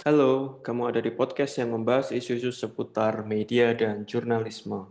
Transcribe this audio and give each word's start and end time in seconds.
Halo, 0.00 0.64
kamu 0.64 0.88
ada 0.88 1.04
di 1.04 1.12
podcast 1.12 1.60
yang 1.60 1.76
membahas 1.76 2.08
isu-isu 2.08 2.56
seputar 2.56 3.20
media 3.28 3.76
dan 3.76 4.08
jurnalisme. 4.08 4.88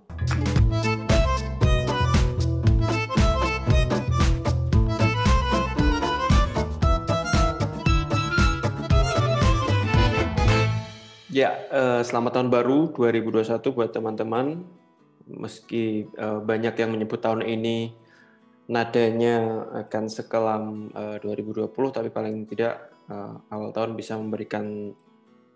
Ya, 11.34 11.58
eh, 11.74 12.06
selamat 12.06 12.38
tahun 12.38 12.50
baru 12.54 12.94
2021 12.94 13.74
buat 13.74 13.90
teman-teman. 13.90 14.62
Meski 15.26 16.06
eh, 16.06 16.40
banyak 16.46 16.78
yang 16.78 16.94
menyebut 16.94 17.18
tahun 17.18 17.42
ini 17.42 18.05
nadanya 18.66 19.66
akan 19.86 20.04
sekelam 20.10 20.64
eh, 20.94 21.18
2020, 21.22 21.70
tapi 21.94 22.10
paling 22.10 22.46
tidak 22.50 22.92
eh, 23.10 23.34
awal 23.54 23.70
tahun 23.76 23.94
bisa 23.98 24.18
memberikan 24.18 24.94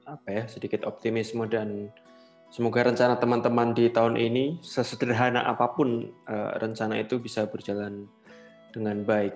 apa 0.10 0.30
ya 0.30 0.44
sedikit 0.50 0.90
optimisme 0.90 1.46
dan 1.46 1.94
semoga 2.50 2.82
rencana 2.82 3.22
teman-teman 3.22 3.78
di 3.78 3.94
tahun 3.94 4.18
ini 4.18 4.58
sesederhana 4.66 5.46
apa 5.46 5.74
pun 5.74 6.10
eh, 6.30 6.52
rencana 6.58 6.98
itu 6.98 7.22
bisa 7.22 7.46
berjalan 7.50 8.10
dengan 8.74 9.02
baik. 9.06 9.34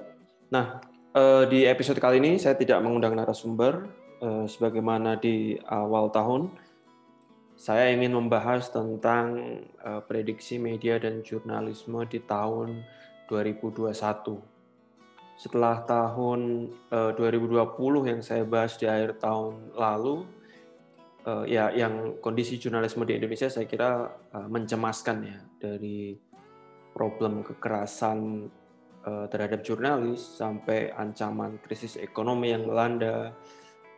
Nah, 0.53 0.81
eh, 1.14 1.44
di 1.50 1.66
episode 1.66 1.98
kali 2.02 2.22
ini 2.22 2.38
saya 2.38 2.58
tidak 2.58 2.81
mengundang 2.81 3.17
narasumber, 3.17 4.03
Eh, 4.23 4.48
sebagaimana 4.48 5.20
di 5.20 5.59
awal 5.67 6.08
tahun, 6.08 6.48
saya 7.59 7.92
ingin 7.92 8.16
membahas 8.16 8.72
tentang 8.72 9.36
eh, 9.67 10.02
prediksi 10.08 10.55
media 10.55 10.95
dan 10.95 11.20
jurnalisme 11.28 12.00
di 12.08 12.23
tahun 12.23 12.88
2021. 13.27 14.41
Setelah 15.34 15.81
tahun 15.84 16.70
2020 16.94 17.58
eh, 17.58 18.04
yang 18.14 18.22
saya 18.22 18.44
bahas 18.45 18.77
di 18.77 18.86
akhir 18.86 19.17
tahun 19.17 19.73
lalu, 19.73 20.25
ya 21.48 21.72
yang 21.72 22.20
kondisi 22.20 22.59
jurnalisme 22.59 23.08
di 23.08 23.16
Indonesia 23.16 23.48
saya 23.48 23.64
kira 23.64 24.11
mencemaskan 24.52 25.17
ya 25.23 25.39
dari 25.56 26.20
problem 26.92 27.48
kekerasan 27.48 28.52
terhadap 29.31 29.64
jurnalis 29.64 30.20
sampai 30.20 30.92
ancaman 30.92 31.64
krisis 31.64 31.95
ekonomi 31.95 32.52
yang 32.52 32.67
melanda 32.67 33.31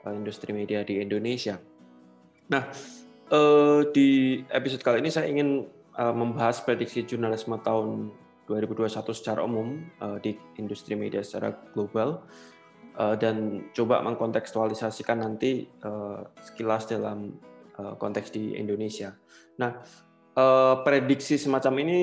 industri 0.05 0.53
media 0.53 0.85
di 0.85 1.02
Indonesia. 1.02 1.57
Nah, 2.45 2.69
di 3.89 4.39
episode 4.45 4.85
kali 4.85 5.02
ini 5.02 5.09
saya 5.09 5.25
ingin 5.25 5.66
membahas 5.97 6.61
prediksi 6.61 7.09
jurnalisme 7.09 7.57
tahun 7.66 8.13
2021 8.45 9.09
secara 9.13 9.41
umum 9.41 9.81
di 10.21 10.38
industri 10.61 10.93
media 10.93 11.25
secara 11.25 11.53
global 11.73 12.21
dan 12.95 13.67
coba 13.75 13.99
mengkontekstualisasikan 14.05 15.19
nanti 15.25 15.67
sekilas 16.39 16.88
dalam 16.88 17.35
konteks 17.75 18.31
di 18.31 18.55
Indonesia. 18.55 19.11
Nah, 19.59 19.83
prediksi 20.85 21.35
semacam 21.35 21.73
ini 21.83 21.99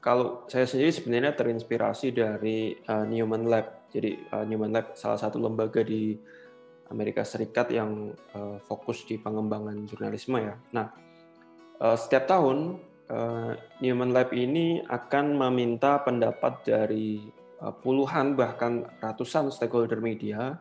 kalau 0.00 0.48
saya 0.48 0.64
sendiri 0.64 0.94
sebenarnya 0.94 1.36
terinspirasi 1.36 2.14
dari 2.16 2.72
Newman 2.88 3.50
Lab. 3.50 3.90
Jadi 3.92 4.16
Newman 4.48 4.72
Lab 4.72 4.96
salah 4.96 5.20
satu 5.20 5.36
lembaga 5.42 5.84
di 5.84 6.16
Amerika 6.90 7.22
Serikat 7.22 7.70
yang 7.70 8.12
uh, 8.34 8.58
fokus 8.66 9.06
di 9.06 9.16
pengembangan 9.16 9.86
jurnalisme 9.86 10.42
ya. 10.42 10.58
Nah, 10.74 10.90
uh, 11.78 11.94
setiap 11.94 12.26
tahun 12.26 12.82
uh, 13.10 13.52
Newman 13.82 14.14
Lab 14.14 14.30
ini 14.30 14.80
akan 14.86 15.34
meminta 15.34 15.98
pendapat 16.00 16.62
dari 16.62 17.26
uh, 17.60 17.74
puluhan 17.74 18.38
bahkan 18.38 18.86
ratusan 19.02 19.50
stakeholder 19.50 19.98
media, 19.98 20.54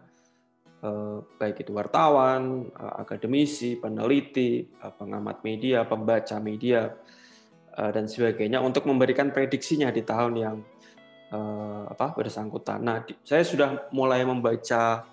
uh, 0.81 1.21
baik 1.37 1.61
itu 1.61 1.71
wartawan, 1.71 2.73
akademisi, 2.75 3.77
peneliti, 3.77 4.65
pengamat 4.97 5.45
media, 5.45 5.85
pembaca 5.85 6.41
media, 6.41 6.89
dan 7.79 8.11
sebagainya 8.11 8.59
untuk 8.59 8.83
memberikan 8.89 9.31
prediksinya 9.31 9.87
di 9.87 10.03
tahun 10.03 10.33
yang 10.35 10.57
uh, 11.31 11.83
apa 11.89 12.13
bersangkutan. 12.17 12.81
Nah, 12.81 13.05
saya 13.23 13.45
sudah 13.45 13.89
mulai 13.93 14.25
membaca 14.25 15.05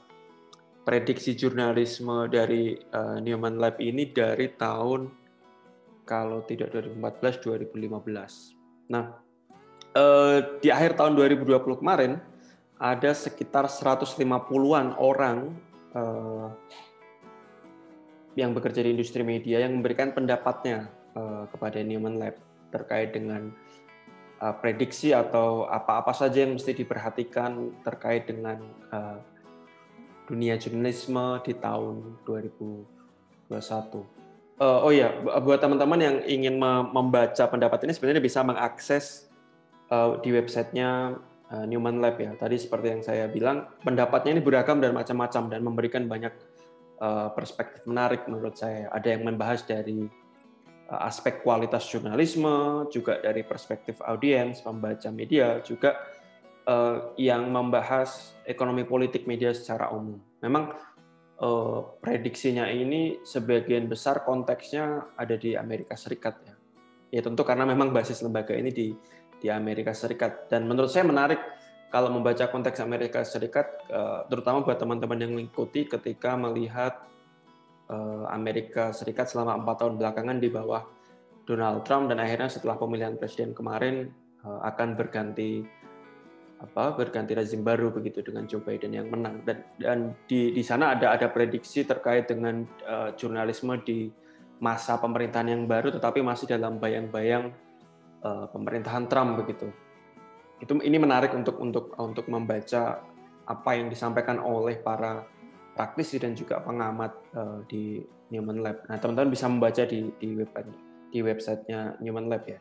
prediksi 0.87 1.35
jurnalisme 1.35 2.31
dari 2.31 2.79
uh, 2.95 3.19
Newman 3.19 3.59
Lab 3.59 3.79
ini 3.83 4.11
dari 4.11 4.55
tahun 4.55 5.26
kalau 6.07 6.47
tidak 6.47 6.71
2014 6.71 7.43
2015. 7.43 8.89
Nah, 8.95 9.19
uh, 9.99 10.39
di 10.63 10.71
akhir 10.71 10.95
tahun 10.95 11.19
2020 11.19 11.83
kemarin 11.83 12.23
ada 12.79 13.11
sekitar 13.11 13.67
150-an 13.67 14.95
orang 14.97 15.51
uh, 15.97 16.49
yang 18.37 18.53
bekerja 18.53 18.85
di 18.85 18.93
industri 18.93 19.25
media 19.25 19.65
yang 19.65 19.81
memberikan 19.81 20.13
pendapatnya 20.13 20.93
uh, 21.17 21.49
kepada 21.51 21.83
Newman 21.83 22.21
Lab 22.21 22.37
terkait 22.69 23.17
dengan 23.17 23.49
uh, 24.45 24.55
prediksi 24.61 25.17
atau 25.17 25.65
apa-apa 25.67 26.13
saja 26.13 26.45
yang 26.45 26.55
mesti 26.61 26.77
diperhatikan 26.77 27.81
terkait 27.81 28.29
dengan 28.29 28.61
uh, 28.93 29.19
dunia 30.29 30.61
jurnalisme 30.61 31.41
di 31.47 31.57
tahun 31.57 32.21
2021. 32.29 34.16
Uh, 34.57 34.89
oh 34.89 34.93
ya, 34.93 35.13
buat 35.45 35.61
teman-teman 35.61 36.01
yang 36.01 36.17
ingin 36.25 36.57
membaca 36.89 37.45
pendapat 37.45 37.85
ini 37.85 37.93
sebenarnya 37.93 38.25
bisa 38.25 38.41
mengakses 38.41 39.29
uh, 39.93 40.17
di 40.25 40.33
websitenya 40.33 41.21
uh, 41.53 41.65
Newman 41.69 42.01
Lab 42.01 42.17
ya. 42.17 42.33
Tadi 42.41 42.57
seperti 42.57 42.87
yang 42.89 43.03
saya 43.05 43.29
bilang, 43.29 43.69
pendapatnya 43.85 44.33
ini 44.33 44.41
beragam 44.41 44.81
dan 44.81 44.97
macam-macam 44.97 45.53
dan 45.53 45.61
memberikan 45.61 46.09
banyak 46.09 46.33
uh, 47.05 47.29
perspektif 47.37 47.85
menarik 47.85 48.25
menurut 48.33 48.57
saya. 48.57 48.89
Ada 48.97 49.21
yang 49.21 49.29
membahas 49.29 49.61
dari 49.69 50.09
uh, 50.89 51.01
aspek 51.05 51.45
kualitas 51.45 51.85
jurnalisme, 51.93 52.89
juga 52.89 53.21
dari 53.21 53.45
perspektif 53.45 54.01
audiens, 54.09 54.65
pembaca 54.65 55.13
media, 55.13 55.61
juga 55.61 56.01
uh, 56.65 57.13
yang 57.21 57.45
membahas 57.53 58.33
ekonomi 58.49 58.89
politik 58.89 59.29
media 59.29 59.53
secara 59.53 59.93
umum. 59.93 60.17
Memang 60.41 60.73
uh, 61.41 61.81
prediksinya 62.01 62.69
ini 62.69 63.21
sebagian 63.25 63.89
besar 63.89 64.25
konteksnya 64.25 65.15
ada 65.17 65.37
di 65.37 65.57
Amerika 65.57 65.97
Serikat 65.99 66.35
ya. 66.45 66.55
Ya 67.15 67.21
tentu 67.23 67.47
karena 67.47 67.65
memang 67.65 67.95
basis 67.95 68.21
lembaga 68.21 68.53
ini 68.53 68.75
di 68.75 68.93
di 69.37 69.49
Amerika 69.53 69.93
Serikat 69.93 70.49
dan 70.49 70.65
menurut 70.67 70.91
saya 70.91 71.05
menarik 71.07 71.39
kalau 71.93 72.11
membaca 72.11 72.51
konteks 72.51 72.83
Amerika 72.83 73.23
Serikat 73.23 73.87
uh, 73.93 74.27
terutama 74.27 74.65
buat 74.65 74.81
teman-teman 74.81 75.19
yang 75.23 75.33
mengikuti 75.37 75.87
ketika 75.87 76.35
melihat 76.35 77.05
uh, 77.93 78.27
Amerika 78.33 78.91
Serikat 78.91 79.31
selama 79.31 79.55
empat 79.61 79.87
tahun 79.87 79.95
belakangan 80.01 80.39
di 80.43 80.49
bawah 80.51 80.83
Donald 81.47 81.87
Trump 81.87 82.11
dan 82.11 82.19
akhirnya 82.19 82.51
setelah 82.51 82.75
pemilihan 82.75 83.15
presiden 83.15 83.55
kemarin 83.55 84.11
akan 84.47 84.95
berganti 84.95 85.67
apa 86.57 86.97
berganti 86.97 87.37
rezim 87.37 87.61
baru 87.61 87.93
begitu 87.93 88.25
dengan 88.25 88.49
Joe 88.49 88.65
Biden 88.65 88.97
yang 88.97 89.13
menang 89.13 89.45
dan 89.45 89.61
dan 89.77 90.17
di 90.25 90.57
di 90.57 90.65
sana 90.65 90.97
ada 90.97 91.13
ada 91.13 91.29
prediksi 91.29 91.85
terkait 91.85 92.33
dengan 92.33 92.65
uh, 92.89 93.13
jurnalisme 93.13 93.77
di 93.85 94.09
masa 94.57 94.97
pemerintahan 94.97 95.53
yang 95.53 95.69
baru 95.69 95.93
tetapi 95.93 96.25
masih 96.25 96.49
dalam 96.49 96.81
bayang-bayang 96.81 97.53
uh, 98.25 98.49
pemerintahan 98.49 99.05
Trump 99.05 99.37
begitu. 99.37 99.69
Itu 100.57 100.81
ini 100.81 100.97
menarik 100.97 101.37
untuk 101.37 101.61
untuk 101.61 101.93
untuk 102.01 102.25
membaca 102.33 103.05
apa 103.47 103.71
yang 103.77 103.93
disampaikan 103.93 104.41
oleh 104.41 104.81
para 104.81 105.29
praktisi 105.77 106.17
dan 106.17 106.33
juga 106.33 106.65
pengamat 106.65 107.13
uh, 107.37 107.61
di 107.69 108.01
Newman 108.33 108.65
Lab. 108.65 108.81
Nah, 108.89 108.97
teman-teman 108.97 109.29
bisa 109.29 109.47
membaca 109.47 109.85
di 109.85 110.09
di 110.17 110.33
website 110.33 110.73
di 111.13 111.21
websitenya 111.21 112.01
Newman 112.01 112.33
Lab 112.33 112.49
ya. 112.49 112.59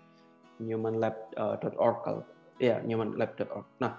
newmanlab.org 0.55 1.97
kalau 1.99 2.23
ya 2.61 2.79
newmanlab.org. 2.81 3.65
Nah, 3.81 3.91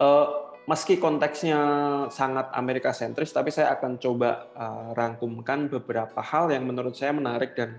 uh, 0.00 0.26
meski 0.66 0.96
konteksnya 0.96 1.60
sangat 2.08 2.50
Amerika 2.56 2.90
sentris, 2.90 3.30
tapi 3.30 3.52
saya 3.52 3.74
akan 3.76 4.00
coba 4.00 4.48
uh, 4.56 4.88
rangkumkan 4.96 5.68
beberapa 5.68 6.20
hal 6.24 6.50
yang 6.50 6.64
menurut 6.64 6.96
saya 6.96 7.12
menarik 7.12 7.54
dan 7.54 7.78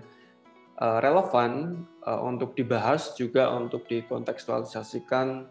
uh, 0.78 0.98
relevan 1.02 1.84
uh, 2.06 2.20
untuk 2.22 2.54
dibahas 2.54 3.12
juga 3.18 3.50
untuk 3.52 3.84
dikontekstualisasikan 3.90 5.50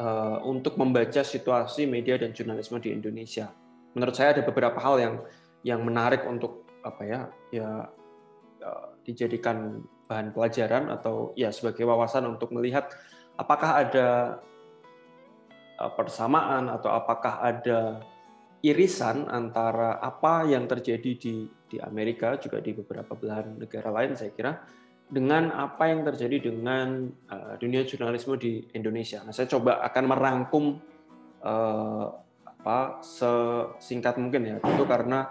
uh, 0.00 0.38
untuk 0.42 0.80
membaca 0.80 1.22
situasi 1.22 1.86
media 1.86 2.16
dan 2.18 2.32
jurnalisme 2.32 2.80
di 2.80 2.90
Indonesia. 2.90 3.52
Menurut 3.94 4.14
saya 4.16 4.34
ada 4.34 4.42
beberapa 4.42 4.80
hal 4.82 4.96
yang 4.98 5.14
yang 5.64 5.80
menarik 5.80 6.26
untuk 6.28 6.66
apa 6.84 7.02
ya 7.08 7.20
ya 7.48 7.88
dijadikan 9.04 9.84
bahan 10.08 10.32
pelajaran 10.32 10.92
atau 10.92 11.32
ya 11.36 11.52
sebagai 11.52 11.84
wawasan 11.88 12.28
untuk 12.28 12.52
melihat 12.52 12.92
apakah 13.38 13.70
ada 13.86 14.08
uh, 15.80 15.92
persamaan 15.94 16.70
atau 16.70 16.90
apakah 16.90 17.42
ada 17.42 18.02
irisan 18.64 19.28
antara 19.28 20.00
apa 20.00 20.48
yang 20.48 20.64
terjadi 20.64 21.10
di 21.20 21.44
di 21.68 21.76
Amerika 21.82 22.40
juga 22.40 22.64
di 22.64 22.72
beberapa 22.72 23.12
belahan 23.12 23.60
negara 23.60 23.92
lain 23.92 24.16
saya 24.16 24.32
kira 24.32 24.52
dengan 25.04 25.52
apa 25.52 25.92
yang 25.92 26.00
terjadi 26.02 26.48
dengan 26.48 27.12
uh, 27.28 27.54
dunia 27.60 27.84
jurnalisme 27.84 28.40
di 28.40 28.64
Indonesia. 28.72 29.20
Nah, 29.20 29.36
saya 29.36 29.46
coba 29.52 29.84
akan 29.84 30.04
merangkum 30.08 30.64
uh, 31.44 32.06
apa 32.48 33.04
sesingkat 33.04 34.16
mungkin 34.16 34.48
ya. 34.48 34.56
Itu 34.64 34.88
karena 34.88 35.28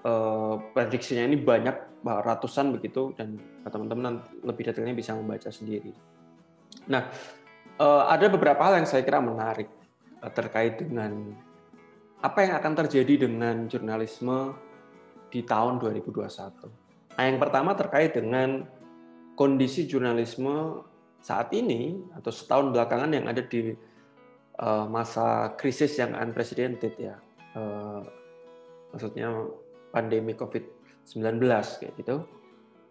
uh, 0.00 0.56
prediksinya 0.72 1.28
ini 1.28 1.36
banyak 1.36 2.00
ratusan 2.06 2.72
begitu 2.72 3.12
dan 3.18 3.36
teman-teman 3.66 4.22
lebih 4.46 4.70
detailnya 4.70 4.94
bisa 4.96 5.12
membaca 5.12 5.50
sendiri. 5.52 5.92
Nah, 6.86 7.10
uh, 7.82 8.06
ada 8.06 8.26
beberapa 8.30 8.62
hal 8.62 8.82
yang 8.82 8.88
saya 8.88 9.02
kira 9.02 9.18
menarik 9.18 9.66
uh, 10.22 10.30
terkait 10.30 10.78
dengan 10.78 11.34
apa 12.22 12.46
yang 12.46 12.54
akan 12.58 12.72
terjadi 12.86 13.28
dengan 13.28 13.66
jurnalisme 13.66 14.54
di 15.30 15.42
tahun 15.42 15.82
2021. 15.82 17.18
Nah, 17.18 17.24
yang 17.26 17.38
pertama 17.42 17.74
terkait 17.74 18.14
dengan 18.14 18.64
kondisi 19.36 19.84
jurnalisme 19.84 20.80
saat 21.20 21.52
ini 21.52 21.98
atau 22.16 22.30
setahun 22.32 22.72
belakangan 22.72 23.10
yang 23.12 23.26
ada 23.26 23.42
di 23.42 23.74
uh, 24.62 24.86
masa 24.86 25.52
krisis 25.58 25.98
yang 25.98 26.16
unprecedented 26.16 26.94
ya. 26.96 27.16
Maksudnya 28.92 29.32
pandemi 29.96 30.36
COVID-19 30.36 31.40
kayak 31.80 31.94
gitu. 31.96 32.20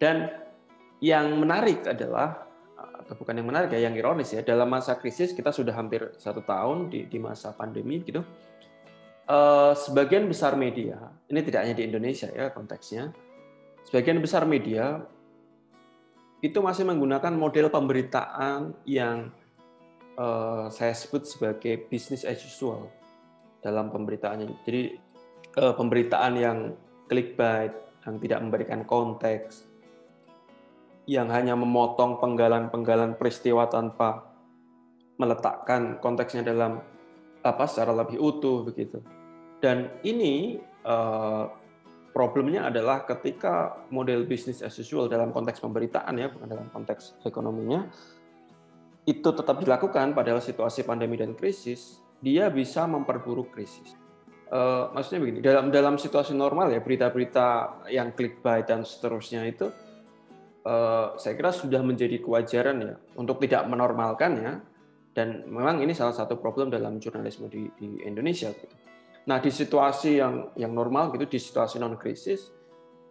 Dan 0.02 0.26
yang 0.98 1.38
menarik 1.38 1.86
adalah 1.86 2.45
bukan 3.14 3.38
yang 3.38 3.46
menarik 3.46 3.70
ya, 3.70 3.86
yang 3.86 3.94
ironis 3.94 4.34
ya, 4.34 4.42
dalam 4.42 4.66
masa 4.66 4.98
krisis 4.98 5.30
kita 5.30 5.54
sudah 5.54 5.76
hampir 5.76 6.10
satu 6.18 6.42
tahun 6.42 6.90
di, 6.90 7.06
di 7.06 7.22
masa 7.22 7.54
pandemi 7.54 8.02
gitu, 8.02 8.26
uh, 9.30 9.72
sebagian 9.78 10.26
besar 10.26 10.58
media, 10.58 10.98
ini 11.30 11.40
tidak 11.46 11.62
hanya 11.62 11.76
di 11.78 11.86
Indonesia 11.86 12.26
ya 12.34 12.50
konteksnya, 12.50 13.14
sebagian 13.86 14.18
besar 14.18 14.42
media 14.42 15.06
itu 16.42 16.58
masih 16.58 16.82
menggunakan 16.82 17.32
model 17.32 17.70
pemberitaan 17.70 18.74
yang 18.84 19.30
uh, 20.18 20.66
saya 20.68 20.92
sebut 20.92 21.24
sebagai 21.24 21.86
business 21.86 22.26
as 22.26 22.42
usual 22.42 22.90
dalam 23.62 23.88
pemberitaannya. 23.90 24.66
Jadi 24.66 24.82
uh, 25.58 25.74
pemberitaan 25.74 26.32
yang 26.36 26.58
clickbait, 27.06 27.72
yang 28.06 28.16
tidak 28.22 28.38
memberikan 28.42 28.80
konteks, 28.86 29.66
yang 31.06 31.30
hanya 31.30 31.54
memotong 31.54 32.18
penggalan-penggalan 32.18 33.14
peristiwa 33.14 33.70
tanpa 33.70 34.26
meletakkan 35.16 36.02
konteksnya 36.02 36.42
dalam 36.42 36.82
apa 37.46 37.64
secara 37.70 37.94
lebih 37.94 38.18
utuh 38.18 38.66
begitu. 38.66 38.98
Dan 39.62 40.02
ini 40.02 40.58
uh, 40.82 41.46
problemnya 42.10 42.66
adalah 42.68 43.06
ketika 43.06 43.86
model 43.94 44.26
bisnis 44.26 44.60
as 44.66 44.74
usual 44.76 45.06
dalam 45.06 45.30
konteks 45.30 45.62
pemberitaan 45.62 46.18
ya 46.18 46.28
bukan 46.28 46.48
dalam 46.50 46.68
konteks 46.74 47.22
ekonominya 47.22 47.86
itu 49.06 49.30
tetap 49.30 49.62
dilakukan 49.62 50.12
padahal 50.12 50.42
situasi 50.42 50.82
pandemi 50.82 51.14
dan 51.14 51.38
krisis 51.38 52.02
dia 52.18 52.50
bisa 52.50 52.84
memperburuk 52.90 53.54
krisis. 53.54 53.94
Uh, 54.46 54.90
maksudnya 54.90 55.22
begini 55.22 55.38
dalam 55.42 55.70
dalam 55.70 55.94
situasi 55.98 56.34
normal 56.34 56.74
ya 56.74 56.82
berita-berita 56.82 57.46
yang 57.94 58.14
clickbait 58.14 58.66
dan 58.66 58.82
seterusnya 58.82 59.46
itu 59.46 59.70
Eh, 59.70 59.85
saya 61.14 61.34
kira 61.38 61.54
sudah 61.54 61.78
menjadi 61.78 62.18
kewajaran 62.18 62.76
ya 62.82 62.94
untuk 63.14 63.38
tidak 63.38 63.70
menormalkan 63.70 64.32
ya 64.34 64.52
dan 65.16 65.48
memang 65.48 65.80
ini 65.80 65.96
salah 65.96 66.12
satu 66.12 66.36
problem 66.36 66.68
dalam 66.68 67.00
jurnalisme 67.00 67.48
di, 67.48 67.70
di 67.78 68.04
Indonesia 68.04 68.52
gitu. 68.52 68.76
Nah 69.26 69.40
di 69.40 69.48
situasi 69.48 70.20
yang 70.20 70.52
yang 70.58 70.76
normal 70.76 71.14
gitu 71.16 71.24
di 71.24 71.40
situasi 71.40 71.80
non 71.80 71.96
krisis 71.96 72.52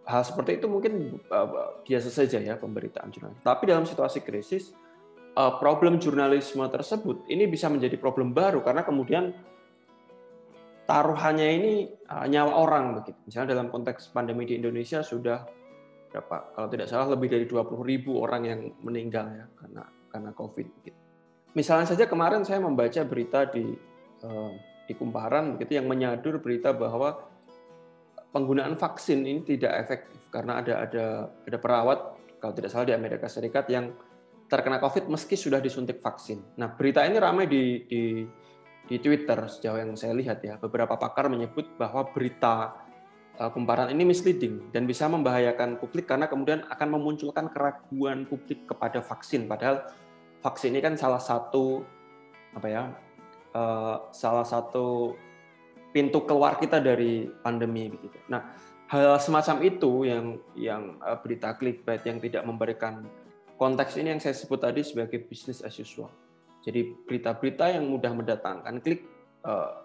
hal 0.06 0.22
seperti 0.22 0.62
itu 0.62 0.70
mungkin 0.70 1.18
uh, 1.34 1.82
biasa 1.82 2.14
saja 2.14 2.38
ya 2.38 2.56
pemberitaan 2.62 3.10
jurnalis. 3.10 3.42
Tapi 3.42 3.64
dalam 3.66 3.90
situasi 3.90 4.22
krisis 4.22 4.70
uh, 5.34 5.58
problem 5.58 5.98
jurnalisme 5.98 6.62
tersebut 6.70 7.26
ini 7.26 7.50
bisa 7.50 7.68
menjadi 7.74 7.98
problem 7.98 8.32
baru 8.32 8.62
karena 8.62 8.86
kemudian 8.86 9.34
taruhannya 10.86 11.50
ini 11.58 11.74
uh, 12.06 12.30
nyawa 12.30 12.54
orang 12.54 13.02
begitu. 13.02 13.18
Misalnya 13.26 13.58
dalam 13.58 13.74
konteks 13.74 14.14
pandemi 14.14 14.46
di 14.46 14.62
Indonesia 14.62 15.02
sudah 15.02 15.65
berapa 16.16 16.56
kalau 16.56 16.72
tidak 16.72 16.88
salah 16.88 17.12
lebih 17.12 17.28
dari 17.28 17.44
20 17.44 17.76
ribu 17.84 18.24
orang 18.24 18.48
yang 18.48 18.60
meninggal 18.80 19.28
ya 19.28 19.46
karena 19.60 19.84
karena 20.08 20.32
COVID. 20.32 20.68
Gitu. 20.88 21.00
Misalnya 21.60 21.92
saja 21.92 22.08
kemarin 22.08 22.48
saya 22.48 22.64
membaca 22.64 23.04
berita 23.04 23.44
di 23.52 23.76
uh, 24.24 24.52
di 24.88 24.94
Kumparan 24.96 25.60
begitu 25.60 25.76
yang 25.76 25.92
menyadur 25.92 26.40
berita 26.40 26.72
bahwa 26.72 27.20
penggunaan 28.32 28.80
vaksin 28.80 29.28
ini 29.28 29.44
tidak 29.44 29.76
efektif 29.76 30.24
karena 30.32 30.64
ada 30.64 30.88
ada 30.88 31.06
ada 31.44 31.58
perawat 31.60 32.00
kalau 32.40 32.56
tidak 32.56 32.72
salah 32.72 32.88
di 32.88 32.96
Amerika 32.96 33.28
Serikat 33.28 33.68
yang 33.68 33.92
terkena 34.48 34.80
COVID 34.80 35.12
meski 35.12 35.36
sudah 35.36 35.60
disuntik 35.60 36.00
vaksin. 36.00 36.56
Nah 36.56 36.72
berita 36.72 37.04
ini 37.04 37.20
ramai 37.20 37.52
di 37.52 37.84
di 37.84 38.24
di 38.86 38.96
Twitter 39.04 39.52
sejauh 39.52 39.84
yang 39.84 39.92
saya 40.00 40.16
lihat 40.16 40.40
ya 40.48 40.56
beberapa 40.62 40.96
pakar 40.96 41.28
menyebut 41.28 41.76
bahwa 41.76 42.08
berita 42.08 42.85
Eh, 42.85 42.85
kumparan 43.36 43.92
ini 43.92 44.08
misleading 44.08 44.72
dan 44.72 44.88
bisa 44.88 45.12
membahayakan 45.12 45.76
publik 45.76 46.08
karena 46.08 46.32
kemudian 46.32 46.64
akan 46.72 46.88
memunculkan 46.96 47.52
keraguan 47.52 48.24
publik 48.24 48.64
kepada 48.64 49.04
vaksin 49.04 49.48
padahal 49.52 49.84
vaksin 50.40 50.72
ini 50.72 50.80
kan 50.80 50.96
salah 50.96 51.20
satu 51.20 51.84
apa 52.56 52.68
ya 52.72 52.84
uh, 53.52 54.08
salah 54.16 54.48
satu 54.48 55.20
pintu 55.92 56.24
keluar 56.24 56.60
kita 56.60 56.80
dari 56.80 57.28
pandemi 57.44 57.92
begitu. 57.92 58.20
Nah 58.32 58.56
hal 58.88 59.20
semacam 59.20 59.68
itu 59.68 60.08
yang 60.08 60.26
yang 60.56 60.84
uh, 61.04 61.20
berita 61.20 61.56
clickbait 61.60 62.04
yang 62.08 62.24
tidak 62.24 62.48
memberikan 62.48 63.04
konteks 63.60 64.00
ini 64.00 64.16
yang 64.16 64.22
saya 64.24 64.36
sebut 64.36 64.64
tadi 64.64 64.84
sebagai 64.84 65.24
business 65.28 65.60
as 65.60 65.76
usual. 65.76 66.12
Jadi 66.64 66.88
berita-berita 67.04 67.68
yang 67.76 67.92
mudah 67.92 68.10
mendatangkan 68.16 68.82
klik 68.82 69.06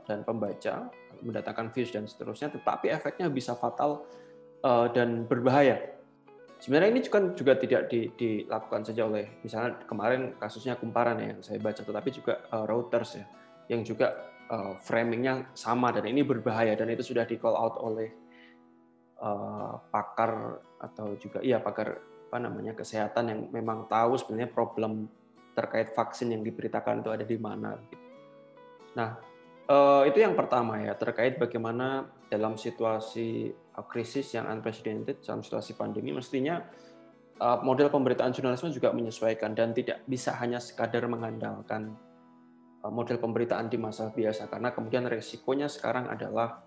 dan 0.08 0.24
pembaca 0.24 0.88
mendatangkan 1.22 1.72
views 1.72 1.90
dan 1.92 2.04
seterusnya, 2.08 2.52
tetapi 2.52 2.90
efeknya 2.90 3.30
bisa 3.30 3.56
fatal 3.56 4.04
uh, 4.64 4.88
dan 4.92 5.24
berbahaya. 5.24 6.00
Sebenarnya 6.60 6.92
ini 6.92 7.00
juga 7.00 7.18
juga 7.32 7.52
tidak 7.56 7.88
di, 7.88 8.12
dilakukan 8.12 8.84
saja 8.84 9.08
oleh 9.08 9.40
misalnya 9.40 9.80
kemarin 9.88 10.36
kasusnya 10.36 10.76
kumparan 10.76 11.16
ya 11.16 11.32
yang 11.32 11.40
saya 11.40 11.56
baca, 11.56 11.80
tetapi 11.80 12.08
juga 12.12 12.44
uh, 12.52 12.64
Reuters 12.68 13.16
ya 13.16 13.24
yang 13.70 13.86
juga 13.86 14.34
uh, 14.50 14.74
framingnya 14.82 15.54
sama 15.54 15.94
dan 15.94 16.04
ini 16.04 16.26
berbahaya 16.26 16.74
dan 16.74 16.90
itu 16.90 17.14
sudah 17.14 17.24
di 17.24 17.38
call 17.38 17.54
out 17.54 17.78
oleh 17.78 18.10
uh, 19.22 19.78
pakar 19.88 20.58
atau 20.82 21.14
juga 21.16 21.38
iya 21.40 21.62
pakar 21.62 22.02
apa 22.30 22.38
namanya 22.42 22.74
kesehatan 22.74 23.24
yang 23.30 23.40
memang 23.50 23.86
tahu 23.86 24.18
sebenarnya 24.18 24.50
problem 24.50 25.06
terkait 25.54 25.94
vaksin 25.94 26.30
yang 26.34 26.42
diberitakan 26.46 27.02
itu 27.02 27.10
ada 27.10 27.26
di 27.26 27.38
mana. 27.38 27.74
Nah, 28.94 29.29
Uh, 29.70 30.02
itu 30.10 30.18
yang 30.18 30.34
pertama 30.34 30.82
ya 30.82 30.98
terkait 30.98 31.38
bagaimana 31.38 32.10
dalam 32.26 32.58
situasi 32.58 33.54
uh, 33.78 33.86
krisis 33.86 34.34
yang 34.34 34.50
unprecedented 34.50 35.22
dalam 35.22 35.46
situasi 35.46 35.78
pandemi 35.78 36.10
mestinya 36.10 36.58
uh, 37.38 37.62
model 37.62 37.86
pemberitaan 37.86 38.34
jurnalisme 38.34 38.74
juga 38.74 38.90
menyesuaikan 38.90 39.54
dan 39.54 39.70
tidak 39.70 40.02
bisa 40.10 40.34
hanya 40.42 40.58
sekadar 40.58 41.06
mengandalkan 41.06 41.94
model 42.80 43.20
pemberitaan 43.20 43.68
di 43.68 43.76
masa 43.76 44.08
biasa. 44.08 44.48
Karena 44.48 44.72
kemudian 44.72 45.04
resikonya 45.04 45.68
sekarang 45.68 46.08
adalah 46.08 46.64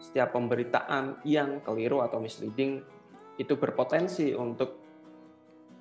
setiap 0.00 0.32
pemberitaan 0.32 1.20
yang 1.28 1.60
keliru 1.60 2.00
atau 2.00 2.22
misleading 2.22 2.80
itu 3.36 3.52
berpotensi 3.58 4.32
untuk 4.32 4.80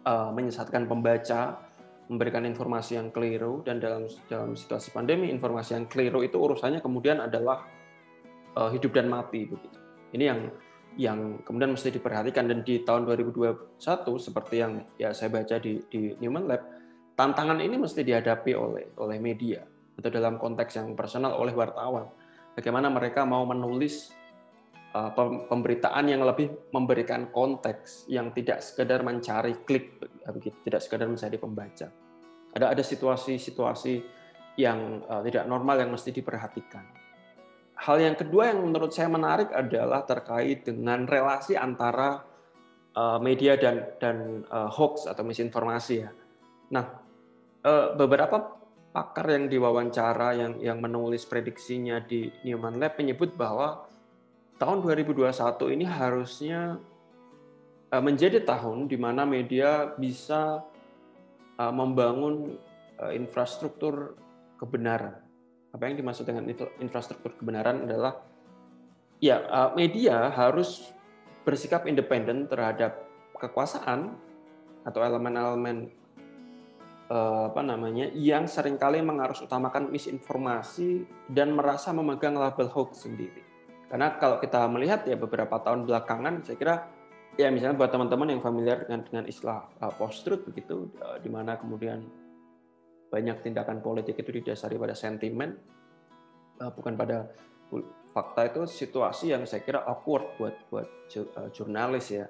uh, 0.04 0.34
menyesatkan 0.36 0.92
pembaca 0.92 1.69
memberikan 2.10 2.42
informasi 2.44 2.98
yang 2.98 3.14
keliru 3.14 3.62
dan 3.62 3.78
dalam 3.78 4.10
dalam 4.26 4.58
situasi 4.58 4.90
pandemi 4.90 5.30
informasi 5.30 5.78
yang 5.78 5.86
keliru 5.86 6.26
itu 6.26 6.42
urusannya 6.42 6.82
kemudian 6.82 7.22
adalah 7.22 7.70
uh, 8.58 8.70
hidup 8.74 8.98
dan 8.98 9.08
mati 9.08 9.46
begitu. 9.46 9.78
Ini 10.18 10.24
yang 10.26 10.40
yang 10.98 11.20
kemudian 11.46 11.78
mesti 11.78 11.94
diperhatikan 11.94 12.50
dan 12.50 12.66
di 12.66 12.82
tahun 12.82 13.06
2021 13.06 13.78
seperti 14.18 14.56
yang 14.58 14.82
ya 14.98 15.14
saya 15.14 15.30
baca 15.30 15.62
di 15.62 15.86
di 15.86 16.18
Newman 16.18 16.50
Lab 16.50 16.66
tantangan 17.14 17.62
ini 17.62 17.78
mesti 17.78 18.02
dihadapi 18.02 18.52
oleh 18.58 18.98
oleh 18.98 19.18
media 19.22 19.62
atau 20.02 20.10
dalam 20.10 20.42
konteks 20.42 20.82
yang 20.82 20.98
personal 20.98 21.38
oleh 21.38 21.54
wartawan. 21.54 22.10
Bagaimana 22.58 22.90
mereka 22.90 23.22
mau 23.24 23.46
menulis 23.46 24.12
pemberitaan 25.50 26.10
yang 26.10 26.26
lebih 26.26 26.74
memberikan 26.74 27.30
konteks 27.30 28.10
yang 28.10 28.34
tidak 28.34 28.66
sekedar 28.66 29.06
mencari 29.06 29.62
klik 29.62 30.02
begitu, 30.26 30.58
tidak 30.66 30.82
sekedar 30.82 31.06
mencari 31.06 31.38
pembaca. 31.38 31.88
Ada 32.58 32.74
ada 32.74 32.84
situasi-situasi 32.84 33.94
yang 34.58 35.06
uh, 35.06 35.22
tidak 35.22 35.46
normal 35.46 35.86
yang 35.86 35.94
mesti 35.94 36.10
diperhatikan. 36.10 36.82
Hal 37.80 38.02
yang 38.02 38.18
kedua 38.18 38.52
yang 38.52 38.66
menurut 38.66 38.92
saya 38.92 39.08
menarik 39.08 39.54
adalah 39.56 40.04
terkait 40.04 40.68
dengan 40.68 41.08
relasi 41.08 41.56
antara 41.56 42.28
media 43.24 43.56
dan 43.56 43.96
dan 43.96 44.44
hoax 44.52 45.08
atau 45.08 45.24
misinformasi 45.24 45.96
ya. 46.04 46.12
Nah, 46.76 47.00
beberapa 47.96 48.60
pakar 48.92 49.32
yang 49.32 49.48
diwawancara 49.48 50.36
yang 50.36 50.60
yang 50.60 50.84
menulis 50.84 51.24
prediksinya 51.24 52.04
di 52.04 52.28
Newman 52.44 52.76
Lab 52.76 53.00
menyebut 53.00 53.32
bahwa 53.40 53.88
tahun 54.60 54.84
2021 54.84 55.32
ini 55.74 55.86
harusnya 55.88 56.78
menjadi 57.90 58.46
tahun 58.46 58.86
di 58.86 59.00
mana 59.02 59.26
media 59.26 59.90
bisa 59.98 60.62
Uh, 61.60 61.76
membangun 61.76 62.56
uh, 63.04 63.12
infrastruktur 63.12 64.16
kebenaran. 64.56 65.20
Apa 65.76 65.92
yang 65.92 66.00
dimaksud 66.00 66.24
dengan 66.24 66.48
infrastruktur 66.80 67.36
kebenaran 67.36 67.84
adalah 67.84 68.24
ya 69.20 69.44
media 69.76 70.32
harus 70.32 70.96
bersikap 71.44 71.84
independen 71.84 72.48
terhadap 72.48 73.04
kekuasaan 73.36 74.16
atau 74.88 75.04
elemen-elemen 75.04 75.92
apa 77.12 77.62
namanya 77.62 78.08
yang 78.16 78.48
sering 78.48 78.80
kali 78.80 79.04
mengarus 79.04 79.44
utamakan 79.44 79.92
misinformasi 79.92 81.06
dan 81.30 81.54
merasa 81.54 81.92
memegang 81.92 82.40
label 82.40 82.72
hoax 82.72 83.04
sendiri. 83.04 83.46
Karena 83.90 84.14
kalau 84.22 84.38
kita 84.38 84.70
melihat 84.70 85.02
ya 85.10 85.18
beberapa 85.18 85.58
tahun 85.66 85.90
belakangan, 85.90 86.46
saya 86.46 86.58
kira 86.62 86.76
ya 87.42 87.50
misalnya 87.50 87.82
buat 87.82 87.90
teman-teman 87.90 88.38
yang 88.38 88.42
familiar 88.46 88.86
dengan 88.86 89.02
dengan 89.02 89.26
istilah 89.26 89.66
uh, 89.82 89.94
post 89.98 90.22
truth 90.22 90.46
begitu, 90.46 90.94
uh, 91.02 91.18
di 91.18 91.28
mana 91.28 91.58
kemudian 91.58 92.06
banyak 93.10 93.42
tindakan 93.42 93.82
politik 93.82 94.22
itu 94.22 94.30
didasari 94.30 94.78
pada 94.78 94.94
sentimen, 94.94 95.58
uh, 96.62 96.70
bukan 96.70 96.94
pada 96.94 97.34
fakta 98.14 98.54
itu 98.54 98.62
situasi 98.70 99.34
yang 99.34 99.50
saya 99.50 99.66
kira 99.66 99.82
awkward 99.82 100.38
buat 100.38 100.54
buat 100.70 100.88
jurnalis 101.50 102.14
ya. 102.14 102.30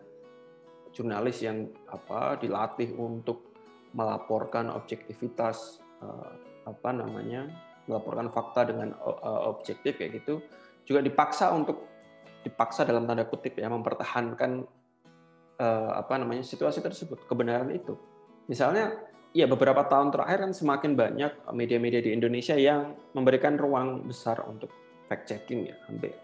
Jurnalis 0.89 1.43
yang 1.43 1.69
apa 1.91 2.39
dilatih 2.39 2.95
untuk 2.97 3.51
melaporkan 3.93 4.71
objektivitas 4.71 5.83
uh, 5.99 6.33
apa 6.65 6.89
namanya 6.95 7.51
melaporkan 7.89 8.29
fakta 8.29 8.69
dengan 8.69 8.93
objektif 9.49 9.97
kayak 9.97 10.21
gitu 10.21 10.37
juga 10.89 11.05
dipaksa 11.05 11.53
untuk 11.53 11.85
dipaksa 12.41 12.81
dalam 12.81 13.05
tanda 13.05 13.29
kutip 13.29 13.61
ya 13.61 13.69
mempertahankan 13.69 14.65
uh, 15.61 15.91
apa 16.01 16.17
namanya 16.17 16.41
situasi 16.41 16.81
tersebut 16.81 17.29
kebenaran 17.29 17.69
itu 17.69 17.93
misalnya 18.49 18.97
ya 19.29 19.45
beberapa 19.45 19.85
tahun 19.85 20.09
terakhir 20.09 20.49
kan 20.49 20.51
semakin 20.57 20.91
banyak 20.97 21.31
media-media 21.53 22.01
di 22.01 22.11
Indonesia 22.17 22.57
yang 22.57 22.97
memberikan 23.13 23.61
ruang 23.61 24.09
besar 24.09 24.41
untuk 24.49 24.73
fact 25.05 25.29
checking 25.29 25.69
ya 25.69 25.77
hampir 25.85 26.17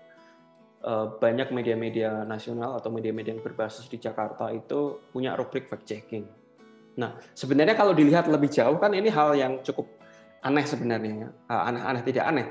eh, 0.81 1.05
banyak 1.21 1.53
media-media 1.53 2.25
nasional 2.25 2.77
atau 2.81 2.89
media-media 2.89 3.37
yang 3.37 3.45
berbasis 3.45 3.85
di 3.85 4.01
Jakarta 4.01 4.49
itu 4.49 5.05
punya 5.13 5.37
rubrik 5.37 5.69
fact 5.69 5.85
checking. 5.85 6.25
Nah, 6.97 7.21
sebenarnya 7.37 7.77
kalau 7.77 7.93
dilihat 7.93 8.25
lebih 8.25 8.49
jauh 8.49 8.81
kan 8.81 8.89
ini 8.97 9.13
hal 9.13 9.37
yang 9.37 9.61
cukup 9.61 9.85
aneh 10.41 10.65
sebenarnya, 10.65 11.29
ya. 11.29 11.29
eh, 11.29 11.61
aneh-aneh 11.69 12.03
tidak 12.05 12.25
aneh. 12.25 12.47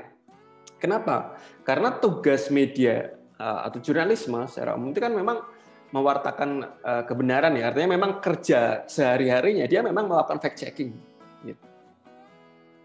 Kenapa? 0.85 1.33
Karena 1.65 1.97
tugas 1.97 2.53
media 2.53 3.17
eh, 3.41 3.59
atau 3.65 3.81
jurnalisme 3.81 4.45
secara 4.45 4.77
umum 4.77 4.93
itu 4.93 5.01
kan 5.01 5.13
memang 5.17 5.41
mewartakan 5.85 6.81
kebenaran 7.07 7.55
ya, 7.55 7.71
artinya 7.71 7.95
memang 7.95 8.19
kerja 8.19 8.83
sehari-harinya 8.83 9.63
dia 9.63 9.79
memang 9.79 10.11
melakukan 10.11 10.43
fact 10.43 10.59
checking. 10.59 10.91
Gitu. 11.39 11.61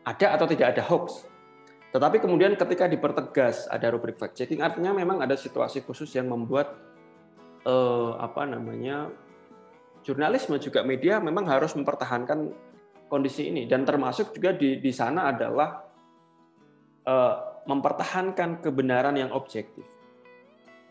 Ada 0.06 0.38
atau 0.38 0.46
tidak 0.46 0.78
ada 0.78 0.82
hoax, 0.86 1.26
tetapi 1.90 2.22
kemudian 2.22 2.54
ketika 2.54 2.86
dipertegas 2.86 3.66
ada 3.66 3.90
rubrik 3.90 4.14
fact 4.14 4.38
checking, 4.38 4.62
artinya 4.62 4.94
memang 4.94 5.18
ada 5.18 5.34
situasi 5.34 5.82
khusus 5.82 6.14
yang 6.14 6.30
membuat 6.30 6.78
eh, 7.66 8.10
apa 8.14 8.46
namanya 8.46 9.10
jurnalisme 10.06 10.56
juga 10.62 10.86
media 10.86 11.18
memang 11.18 11.50
harus 11.50 11.74
mempertahankan 11.74 12.54
kondisi 13.10 13.50
ini 13.50 13.66
dan 13.66 13.82
termasuk 13.82 14.30
juga 14.38 14.54
di 14.54 14.78
di 14.78 14.92
sana 14.94 15.34
adalah 15.34 15.82
eh, 17.02 17.34
mempertahankan 17.68 18.64
kebenaran 18.64 19.16
yang 19.16 19.30
objektif. 19.32 19.84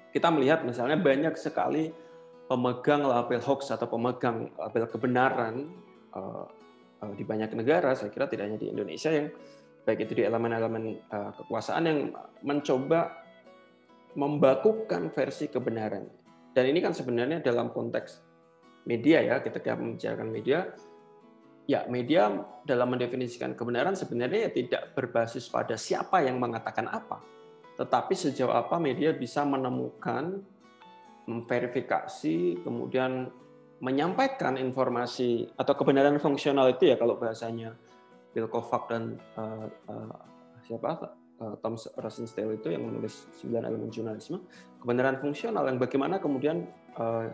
Kita 0.09 0.33
melihat 0.33 0.65
misalnya 0.65 0.97
banyak 0.97 1.37
sekali 1.37 1.93
pemegang 2.49 3.05
label 3.05 3.41
hoax 3.45 3.69
atau 3.69 3.85
pemegang 3.85 4.49
label 4.57 4.89
kebenaran 4.89 5.69
eh, 6.17 6.45
eh 7.05 7.13
di 7.13 7.23
banyak 7.23 7.53
negara, 7.53 7.93
saya 7.93 8.09
kira 8.09 8.25
tidak 8.25 8.49
hanya 8.49 8.59
di 8.59 8.67
Indonesia 8.73 9.13
yang 9.13 9.29
baik 9.89 10.05
itu 10.05 10.21
di 10.21 10.23
elemen-elemen 10.27 11.01
uh, 11.09 11.31
kekuasaan 11.33 11.83
yang 11.89 12.13
mencoba 12.45 13.25
membakukan 14.13 15.09
versi 15.09 15.49
kebenaran. 15.49 16.05
Dan 16.53 16.69
ini 16.69 16.77
kan 16.77 16.93
sebenarnya 16.93 17.41
dalam 17.41 17.73
konteks 17.73 18.21
media 18.85 19.21
ya, 19.21 19.35
kita 19.41 19.61
membicarakan 19.77 20.29
media, 20.29 20.69
ya 21.69 21.85
media 21.85 22.33
dalam 22.65 22.97
mendefinisikan 22.97 23.53
kebenaran 23.53 23.93
sebenarnya 23.93 24.49
ya 24.49 24.51
tidak 24.57 24.97
berbasis 24.97 25.45
pada 25.53 25.77
siapa 25.77 26.25
yang 26.25 26.41
mengatakan 26.41 26.89
apa, 26.89 27.21
tetapi 27.77 28.17
sejauh 28.17 28.49
apa 28.49 28.81
media 28.81 29.13
bisa 29.13 29.45
menemukan, 29.45 30.41
memverifikasi, 31.29 32.65
kemudian 32.65 33.29
menyampaikan 33.85 34.57
informasi 34.57 35.45
atau 35.53 35.77
kebenaran 35.77 36.17
fungsional 36.17 36.73
itu 36.73 36.89
ya 36.89 36.97
kalau 36.97 37.21
bahasanya 37.21 37.77
Bill 38.33 38.49
Kovac 38.49 38.89
dan 38.89 39.21
uh, 39.37 39.69
uh, 39.93 40.17
siapa? 40.65 41.13
Uh, 41.39 41.55
Tom 41.63 41.79
Rosenstiel 41.79 42.51
itu 42.59 42.67
yang 42.67 42.83
menulis 42.83 43.31
9 43.39 43.63
elemen 43.63 43.87
jurnalisme. 43.87 44.43
Kebenaran 44.83 45.21
fungsional 45.23 45.71
yang 45.71 45.79
bagaimana 45.79 46.19
kemudian 46.19 46.67
uh, 46.99 47.31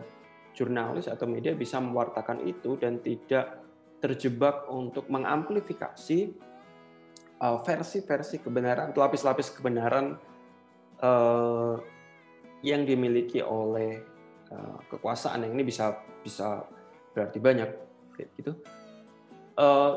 jurnalis 0.54 1.10
atau 1.10 1.26
media 1.26 1.58
bisa 1.58 1.82
mewartakan 1.82 2.46
itu 2.46 2.78
dan 2.78 3.02
tidak 3.02 3.65
terjebak 4.00 4.68
untuk 4.68 5.08
mengamplifikasi 5.08 6.34
versi-versi 7.36 8.36
uh, 8.40 8.42
kebenaran 8.42 8.96
lapis-lapis 8.96 9.52
kebenaran 9.52 10.16
uh, 11.04 11.76
yang 12.64 12.88
dimiliki 12.88 13.44
oleh 13.44 14.00
uh, 14.48 14.80
kekuasaan 14.88 15.44
yang 15.44 15.52
ini 15.52 15.64
bisa 15.68 16.00
bisa 16.24 16.64
berarti 17.12 17.38
banyak 17.40 17.70
gitu. 18.40 18.56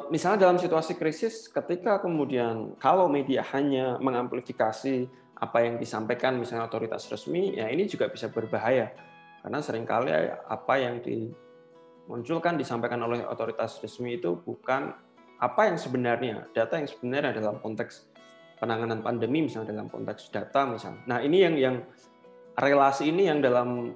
Misalnya 0.08 0.48
dalam 0.48 0.56
situasi 0.56 0.96
krisis, 0.96 1.52
ketika 1.52 2.00
kemudian 2.00 2.80
kalau 2.80 3.12
media 3.12 3.44
hanya 3.52 4.00
mengamplifikasi 4.00 5.08
apa 5.36 5.58
yang 5.68 5.76
disampaikan 5.76 6.40
misalnya 6.40 6.72
otoritas 6.72 7.12
resmi, 7.12 7.60
ya 7.60 7.68
ini 7.68 7.84
juga 7.84 8.08
bisa 8.08 8.32
berbahaya. 8.32 8.96
Karena 9.44 9.60
sering 9.60 9.84
kali 9.84 10.12
apa 10.48 10.74
yang 10.80 11.04
dimunculkan 12.10 12.58
disampaikan 12.58 13.06
oleh 13.06 13.22
otoritas 13.22 13.78
resmi 13.86 14.18
itu 14.18 14.34
bukan 14.42 14.90
apa 15.38 15.62
yang 15.70 15.78
sebenarnya, 15.78 16.50
data 16.58 16.82
yang 16.82 16.90
sebenarnya 16.90 17.38
dalam 17.38 17.62
konteks 17.62 18.10
penanganan 18.58 19.06
pandemi 19.06 19.46
misalnya 19.46 19.78
dalam 19.78 19.94
konteks 19.94 20.34
data 20.34 20.66
misalnya. 20.66 21.06
Nah 21.06 21.22
ini 21.22 21.38
yang 21.38 21.56
yang 21.62 21.76
relasi 22.58 23.14
ini 23.14 23.30
yang 23.30 23.46
dalam 23.46 23.94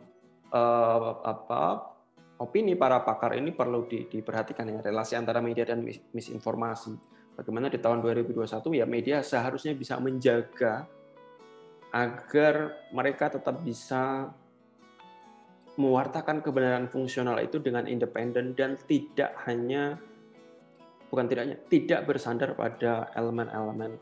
uh, 0.54 1.12
apa 1.26 1.90
opini 2.38 2.78
para 2.78 3.02
pakar 3.02 3.34
ini 3.34 3.50
perlu 3.50 3.90
di, 3.90 4.06
diperhatikan 4.06 4.70
ya 4.70 4.80
relasi 4.86 5.18
antara 5.18 5.42
media 5.42 5.66
dan 5.66 5.82
mis, 5.82 5.98
misinformasi. 6.14 6.94
Bagaimana 7.34 7.66
di 7.66 7.82
tahun 7.82 8.06
2021 8.06 8.46
ya 8.78 8.86
media 8.86 9.26
seharusnya 9.26 9.74
bisa 9.74 9.98
menjaga 9.98 10.86
agar 11.90 12.78
mereka 12.94 13.34
tetap 13.34 13.58
bisa 13.66 14.30
mewartakan 15.74 16.46
kebenaran 16.46 16.86
fungsional 16.86 17.42
itu 17.42 17.58
dengan 17.58 17.90
independen 17.90 18.54
dan 18.54 18.78
tidak 18.86 19.34
hanya 19.50 19.98
bukan 21.10 21.26
tidaknya 21.30 21.58
tidak 21.70 22.06
bersandar 22.10 22.54
pada 22.54 23.10
elemen-elemen 23.18 23.98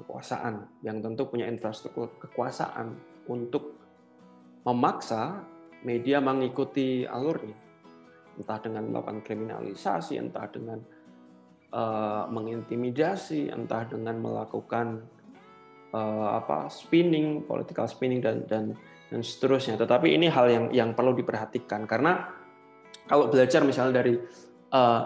kekuasaan 0.00 0.64
yang 0.80 1.04
tentu 1.04 1.28
punya 1.28 1.44
infrastruktur 1.44 2.08
kekuasaan 2.20 2.96
untuk 3.28 3.76
memaksa 4.64 5.44
media 5.84 6.20
mengikuti 6.20 7.04
alurnya. 7.04 7.56
Entah 8.40 8.60
dengan 8.60 8.88
melakukan 8.88 9.20
kriminalisasi, 9.20 10.16
entah 10.16 10.48
dengan 10.48 10.80
uh, 11.72 12.24
mengintimidasi, 12.32 13.52
entah 13.52 13.84
dengan 13.84 14.16
melakukan 14.20 15.04
uh, 15.92 16.40
apa 16.40 16.72
spinning, 16.72 17.44
political 17.44 17.84
spinning 17.84 18.24
dan 18.24 18.44
dan 18.48 18.64
dan 19.10 19.20
seterusnya. 19.20 19.74
Tetapi 19.76 20.14
ini 20.14 20.30
hal 20.30 20.46
yang 20.48 20.64
yang 20.70 20.90
perlu 20.94 21.12
diperhatikan 21.12 21.84
karena 21.84 22.30
kalau 23.10 23.26
belajar 23.26 23.66
misalnya 23.66 24.00
dari 24.00 24.14
uh, 24.70 25.02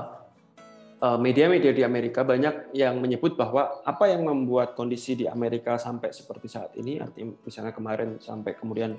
media-media 1.05 1.77
di 1.77 1.85
Amerika 1.85 2.25
banyak 2.25 2.73
yang 2.73 2.97
menyebut 2.97 3.37
bahwa 3.37 3.85
apa 3.85 4.09
yang 4.09 4.25
membuat 4.25 4.73
kondisi 4.73 5.13
di 5.13 5.29
Amerika 5.29 5.77
sampai 5.77 6.17
seperti 6.17 6.49
saat 6.49 6.73
ini, 6.81 6.97
artinya 6.97 7.37
misalnya 7.45 7.77
kemarin 7.77 8.17
sampai 8.25 8.57
kemudian 8.57 8.97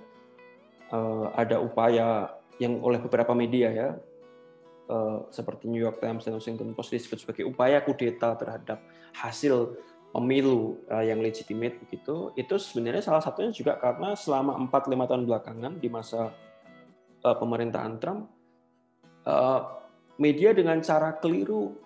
ada 1.34 1.58
upaya 1.58 2.30
yang 2.62 2.78
oleh 2.86 3.02
beberapa 3.02 3.34
media 3.34 3.74
ya 3.74 3.90
Eh, 4.86 5.20
seperti 5.34 5.66
New 5.66 5.82
York 5.82 5.98
Times 5.98 6.22
dan 6.30 6.38
Washington 6.38 6.78
Post 6.78 6.94
disebut 6.94 7.18
sebagai 7.18 7.42
upaya 7.50 7.82
kudeta 7.82 8.38
terhadap 8.38 8.86
hasil 9.18 9.74
pemilu 10.16 10.88
eh, 10.88 11.12
yang 11.12 11.20
legitimate 11.20 11.84
begitu 11.84 12.32
itu 12.40 12.56
sebenarnya 12.56 13.04
salah 13.04 13.20
satunya 13.20 13.52
juga 13.52 13.76
karena 13.76 14.16
selama 14.16 14.56
4-5 14.72 15.10
tahun 15.12 15.24
belakangan 15.28 15.74
di 15.84 15.92
masa 15.92 16.32
uh, 17.20 17.36
pemerintahan 17.36 18.00
Trump 18.00 18.32
uh, 19.28 19.62
media 20.16 20.56
dengan 20.56 20.80
cara 20.80 21.20
keliru 21.20 21.84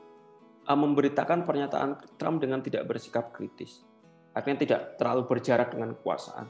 memberitakan 0.69 1.49
pernyataan 1.49 1.97
Trump 2.21 2.45
dengan 2.45 2.61
tidak 2.61 2.85
bersikap 2.85 3.33
kritis. 3.33 3.81
Artinya 4.37 4.57
tidak 4.61 4.81
terlalu 5.01 5.25
berjarak 5.25 5.73
dengan 5.73 5.97
kekuasaan. 5.97 6.45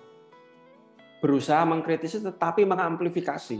Berusaha 1.23 1.63
mengkritisi 1.63 2.19
tetapi 2.19 2.67
mengamplifikasi. 2.67 3.59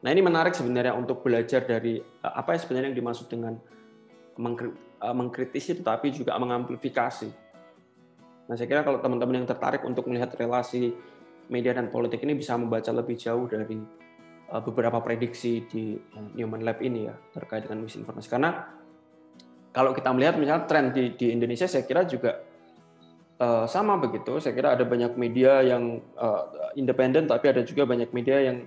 Nah 0.00 0.08
ini 0.08 0.24
menarik 0.24 0.56
sebenarnya 0.56 0.96
untuk 0.96 1.20
belajar 1.20 1.64
dari 1.64 2.00
eh, 2.00 2.32
apa 2.32 2.56
yang 2.56 2.60
sebenarnya 2.64 2.88
yang 2.92 2.98
dimaksud 3.04 3.26
dengan 3.28 3.54
eh, 4.38 5.14
mengkritisi 5.14 5.80
tetapi 5.80 6.10
juga 6.10 6.36
mengamplifikasi. 6.36 7.28
Nah, 8.44 8.54
saya 8.60 8.68
kira 8.68 8.84
kalau 8.84 9.00
teman-teman 9.00 9.40
yang 9.44 9.48
tertarik 9.48 9.80
untuk 9.88 10.04
melihat 10.04 10.28
relasi 10.36 10.92
media 11.48 11.72
dan 11.72 11.88
politik 11.88 12.20
ini 12.24 12.36
bisa 12.36 12.56
membaca 12.56 12.92
lebih 12.92 13.16
jauh 13.16 13.48
dari 13.48 13.80
uh, 14.52 14.60
beberapa 14.60 15.00
prediksi 15.00 15.64
di 15.64 15.96
uh, 15.96 16.28
Newman 16.36 16.60
Lab 16.64 16.80
ini 16.84 17.08
ya 17.08 17.14
terkait 17.32 17.64
dengan 17.64 17.84
misinformasi. 17.84 18.28
Karena 18.28 18.68
kalau 19.72 19.96
kita 19.96 20.12
melihat 20.12 20.36
misalnya 20.36 20.68
tren 20.68 20.92
di, 20.92 21.16
di 21.16 21.32
Indonesia, 21.32 21.64
saya 21.64 21.88
kira 21.88 22.04
juga 22.04 22.44
uh, 23.40 23.64
sama 23.64 23.96
begitu. 23.96 24.38
Saya 24.40 24.52
kira 24.52 24.76
ada 24.76 24.84
banyak 24.84 25.16
media 25.16 25.64
yang 25.64 26.04
uh, 26.20 26.72
independen, 26.76 27.24
tapi 27.24 27.48
ada 27.48 27.64
juga 27.64 27.88
banyak 27.88 28.12
media 28.12 28.44
yang 28.44 28.64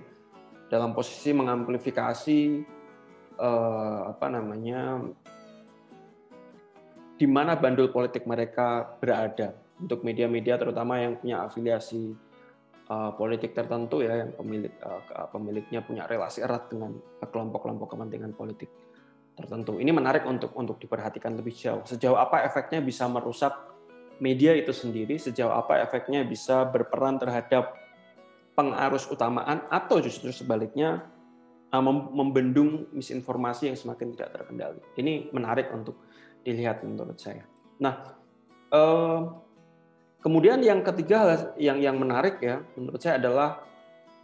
dalam 0.68 0.92
posisi 0.92 1.32
mengamplifikasi 1.32 2.40
uh, 3.40 4.12
apa 4.12 4.26
namanya 4.28 5.00
di 7.18 7.26
mana 7.26 7.58
bandul 7.58 7.90
politik 7.90 8.24
mereka 8.30 8.86
berada 9.02 9.58
untuk 9.82 10.06
media-media 10.06 10.54
terutama 10.54 11.02
yang 11.02 11.18
punya 11.18 11.42
afiliasi 11.42 12.14
uh, 12.86 13.10
politik 13.18 13.58
tertentu 13.58 14.02
ya 14.06 14.22
yang 14.22 14.30
pemilik 14.38 14.70
uh, 14.86 15.26
pemiliknya 15.34 15.82
punya 15.82 16.06
relasi 16.06 16.42
erat 16.46 16.70
dengan 16.70 16.94
kelompok-kelompok 17.18 17.94
kepentingan 17.94 18.32
politik 18.38 18.70
tertentu. 19.34 19.78
Ini 19.78 19.90
menarik 19.94 20.26
untuk 20.26 20.54
untuk 20.58 20.82
diperhatikan 20.82 21.38
lebih 21.38 21.54
jauh. 21.54 21.82
Sejauh 21.86 22.18
apa 22.18 22.42
efeknya 22.42 22.82
bisa 22.82 23.06
merusak 23.06 23.54
media 24.18 24.54
itu 24.54 24.74
sendiri, 24.74 25.14
sejauh 25.14 25.54
apa 25.54 25.78
efeknya 25.82 26.26
bisa 26.26 26.66
berperan 26.66 27.22
terhadap 27.22 27.78
pengarus 28.58 29.06
utamaan 29.06 29.62
atau 29.70 30.02
justru 30.02 30.34
sebaliknya 30.34 31.06
uh, 31.70 31.82
membendung 32.14 32.90
misinformasi 32.90 33.70
yang 33.70 33.78
semakin 33.78 34.18
tidak 34.18 34.34
terkendali. 34.34 34.82
Ini 34.98 35.30
menarik 35.30 35.70
untuk 35.70 36.07
dilihat 36.42 36.82
menurut 36.84 37.18
saya. 37.18 37.44
Nah, 37.78 38.14
uh, 38.74 39.20
Kemudian 40.18 40.58
yang 40.66 40.82
ketiga 40.82 41.54
yang 41.54 41.78
yang 41.78 41.94
menarik 41.94 42.42
ya 42.42 42.58
menurut 42.74 42.98
saya 42.98 43.22
adalah 43.22 43.62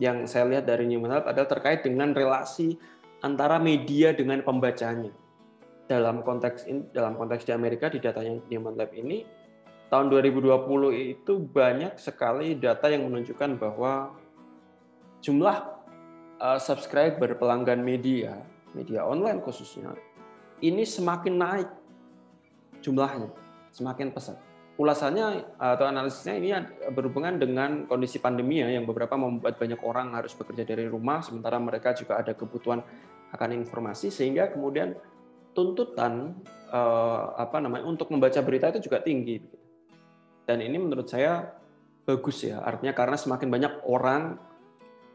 yang 0.02 0.26
saya 0.26 0.50
lihat 0.50 0.66
dari 0.66 0.90
Newman 0.90 1.23
Lab 1.23 1.30
adalah 1.30 1.47
terkait 1.47 1.87
dengan 1.87 2.11
relasi 2.11 2.75
antara 3.23 3.62
media 3.62 4.11
dengan 4.11 4.42
pembacanya. 4.42 5.14
Dalam 5.87 6.26
konteks 6.26 6.66
in, 6.66 6.90
dalam 6.90 7.14
konteks 7.14 7.47
di 7.47 7.54
Amerika 7.54 7.87
di 7.87 8.02
datanya 8.02 8.42
Newman 8.50 8.75
Lab 8.75 8.90
ini 8.90 9.23
tahun 9.87 10.11
2020 10.11 11.14
itu 11.14 11.33
banyak 11.38 11.94
sekali 11.94 12.59
data 12.59 12.90
yang 12.90 13.06
menunjukkan 13.06 13.54
bahwa 13.62 14.18
jumlah 15.23 15.56
uh, 16.42 16.59
subscriber 16.59 17.38
pelanggan 17.38 17.87
media, 17.87 18.42
media 18.75 19.06
online 19.06 19.38
khususnya, 19.47 19.94
ini 20.59 20.83
semakin 20.83 21.35
naik 21.38 21.71
jumlahnya, 22.85 23.33
semakin 23.73 24.12
pesat 24.12 24.37
ulasannya 24.75 25.55
atau 25.55 25.87
analisisnya 25.87 26.35
ini 26.35 26.50
berhubungan 26.91 27.38
dengan 27.38 27.87
kondisi 27.87 28.19
pandemi 28.19 28.59
ya, 28.59 28.75
yang 28.75 28.83
beberapa 28.91 29.14
membuat 29.14 29.55
banyak 29.55 29.79
orang 29.87 30.19
harus 30.19 30.35
bekerja 30.35 30.67
dari 30.67 30.91
rumah, 30.91 31.23
sementara 31.23 31.62
mereka 31.62 31.95
juga 31.95 32.19
ada 32.19 32.35
kebutuhan 32.35 32.83
akan 33.31 33.50
informasi, 33.55 34.11
sehingga 34.11 34.50
kemudian 34.50 34.99
tuntutan 35.55 36.35
eh, 36.75 37.25
apa 37.38 37.62
namanya 37.62 37.87
untuk 37.87 38.11
membaca 38.11 38.43
berita 38.43 38.75
itu 38.75 38.91
juga 38.91 38.99
tinggi. 38.99 39.38
Dan 40.45 40.61
ini 40.61 40.76
menurut 40.76 41.07
saya 41.07 41.55
bagus 42.03 42.43
ya, 42.43 42.61
artinya 42.61 42.93
karena 42.93 43.14
semakin 43.14 43.49
banyak 43.49 43.73
orang 43.87 44.43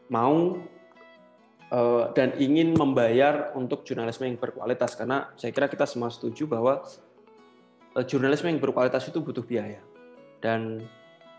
mau 0.08 0.56
eh, 1.68 2.04
dan 2.16 2.32
ingin 2.40 2.72
membayar 2.80 3.52
untuk 3.60 3.84
jurnalisme 3.84 4.24
yang 4.24 4.40
berkualitas, 4.40 4.96
karena 4.96 5.28
saya 5.36 5.52
kira 5.52 5.68
kita 5.68 5.84
semua 5.84 6.08
setuju 6.08 6.48
bahwa 6.48 6.80
Eh, 7.90 8.06
jurnalisme 8.06 8.46
yang 8.46 8.62
berkualitas 8.62 9.02
itu 9.10 9.18
butuh 9.18 9.42
biaya. 9.42 9.82
Dan 10.38 10.86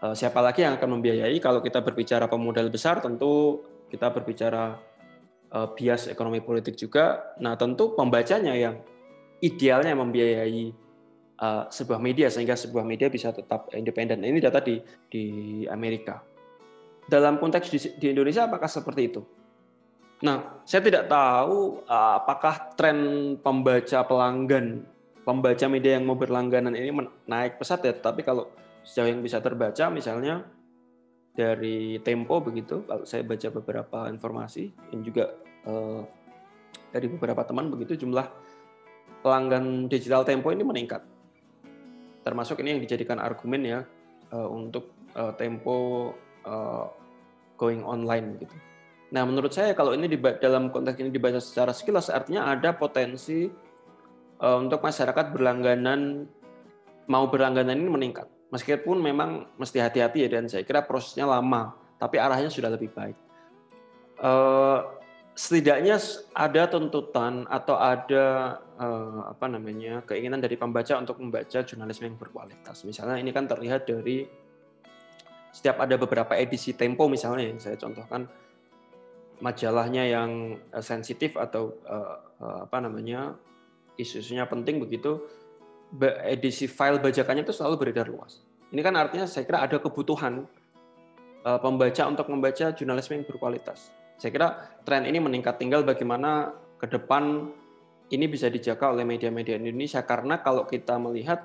uh, 0.04 0.12
siapa 0.12 0.44
lagi 0.44 0.68
yang 0.68 0.76
akan 0.76 1.00
membiayai 1.00 1.40
kalau 1.40 1.64
kita 1.64 1.80
berbicara 1.80 2.28
pemodal 2.28 2.68
besar 2.68 3.00
tentu 3.00 3.64
kita 3.88 4.12
berbicara 4.12 4.76
uh, 5.56 5.68
bias 5.72 6.12
ekonomi 6.12 6.44
politik 6.44 6.76
juga. 6.76 7.34
Nah, 7.40 7.56
tentu 7.56 7.96
pembacanya 7.96 8.52
yang 8.52 8.76
idealnya 9.40 9.96
membiayai 9.96 10.92
sebuah 11.74 11.98
media 11.98 12.30
sehingga 12.30 12.54
sebuah 12.54 12.86
media 12.86 13.10
bisa 13.10 13.34
tetap 13.34 13.74
independen. 13.74 14.22
Ini 14.22 14.38
data 14.38 14.62
di 14.62 14.78
di 15.10 15.26
Amerika. 15.66 16.22
Dalam 17.10 17.42
konteks 17.42 17.66
di, 17.74 17.80
di 17.98 18.08
Indonesia 18.14 18.46
apakah 18.46 18.70
seperti 18.70 19.10
itu? 19.10 19.26
Nah, 20.22 20.62
saya 20.70 20.86
tidak 20.86 21.10
tahu 21.10 21.82
apakah 21.90 22.78
tren 22.78 23.34
pembaca 23.42 24.06
pelanggan 24.06 24.86
pembaca 25.22 25.66
media 25.70 25.98
yang 25.98 26.06
mau 26.10 26.18
berlangganan 26.18 26.74
ini 26.74 26.90
naik 27.30 27.62
pesat 27.62 27.82
ya, 27.86 27.94
tapi 27.94 28.26
kalau 28.26 28.50
sejauh 28.82 29.10
yang 29.10 29.22
bisa 29.22 29.38
terbaca 29.40 29.90
misalnya 29.94 30.46
dari 31.32 32.02
Tempo 32.04 32.44
begitu, 32.44 32.84
kalau 32.84 33.06
saya 33.08 33.24
baca 33.24 33.48
beberapa 33.54 34.00
informasi 34.12 34.74
yang 34.92 35.02
juga 35.06 35.32
eh, 35.64 36.02
dari 36.92 37.08
beberapa 37.08 37.42
teman 37.48 37.72
begitu 37.72 38.04
jumlah 38.04 38.28
pelanggan 39.24 39.88
digital 39.88 40.28
Tempo 40.28 40.52
ini 40.52 40.66
meningkat. 40.66 41.06
Termasuk 42.22 42.62
ini 42.62 42.78
yang 42.78 42.82
dijadikan 42.84 43.18
argumen 43.22 43.62
ya 43.64 43.80
eh, 44.34 44.48
untuk 44.50 44.92
eh, 45.16 45.34
Tempo 45.40 46.12
eh, 46.44 46.86
going 47.56 47.86
online 47.86 48.42
gitu. 48.42 48.56
Nah, 49.12 49.28
menurut 49.28 49.52
saya 49.52 49.76
kalau 49.76 49.92
ini 49.92 50.08
dalam 50.40 50.72
konteks 50.72 50.98
ini 51.04 51.12
dibaca 51.12 51.38
secara 51.38 51.76
sekilas 51.76 52.08
artinya 52.08 52.48
ada 52.48 52.72
potensi 52.72 53.52
untuk 54.42 54.82
masyarakat 54.82 55.26
berlangganan 55.38 56.26
mau 57.06 57.30
berlangganan 57.30 57.78
ini 57.78 57.90
meningkat. 57.94 58.26
Meskipun 58.52 59.00
memang 59.00 59.48
mesti 59.56 59.80
hati-hati 59.80 60.28
ya 60.28 60.30
dan 60.34 60.50
saya 60.50 60.66
kira 60.66 60.84
prosesnya 60.84 61.30
lama, 61.30 61.78
tapi 62.02 62.18
arahnya 62.20 62.52
sudah 62.52 62.74
lebih 62.74 62.92
baik. 62.92 63.16
Uh, 64.22 64.98
setidaknya 65.38 65.98
ada 66.36 66.68
tuntutan 66.68 67.48
atau 67.48 67.80
ada 67.80 68.58
uh, 68.76 69.32
apa 69.32 69.46
namanya 69.48 70.04
keinginan 70.04 70.44
dari 70.44 70.60
pembaca 70.60 71.00
untuk 71.00 71.22
membaca 71.22 71.64
jurnalisme 71.64 72.10
yang 72.10 72.20
berkualitas. 72.20 72.84
Misalnya 72.84 73.22
ini 73.22 73.32
kan 73.32 73.48
terlihat 73.48 73.88
dari 73.88 74.28
setiap 75.56 75.84
ada 75.84 75.96
beberapa 75.96 76.36
edisi 76.36 76.76
Tempo 76.76 77.08
misalnya 77.08 77.46
yang 77.46 77.60
saya 77.60 77.76
contohkan 77.80 78.28
majalahnya 79.44 80.08
yang 80.08 80.56
sensitif 80.80 81.36
atau 81.36 81.76
apa 82.40 82.78
namanya 82.80 83.36
isu-isunya 84.02 84.50
penting 84.50 84.82
begitu, 84.82 85.22
edisi 86.26 86.66
file 86.66 86.98
bajakannya 86.98 87.46
itu 87.46 87.54
selalu 87.54 87.88
beredar 87.88 88.08
luas. 88.08 88.42
Ini 88.72 88.80
kan 88.80 88.96
artinya 88.96 89.28
saya 89.28 89.44
kira 89.44 89.68
ada 89.68 89.78
kebutuhan 89.78 90.48
uh, 91.44 91.60
pembaca 91.60 92.04
untuk 92.08 92.28
membaca 92.32 92.72
jurnalisme 92.72 93.20
yang 93.20 93.28
berkualitas. 93.28 93.92
Saya 94.16 94.32
kira 94.32 94.48
tren 94.88 95.04
ini 95.04 95.20
meningkat 95.20 95.60
tinggal 95.60 95.84
bagaimana 95.84 96.56
ke 96.80 96.88
depan 96.88 97.52
ini 98.12 98.26
bisa 98.28 98.48
dijaga 98.48 98.92
oleh 98.92 99.04
media-media 99.04 99.60
Indonesia 99.60 100.04
karena 100.04 100.40
kalau 100.40 100.68
kita 100.68 100.96
melihat 101.00 101.44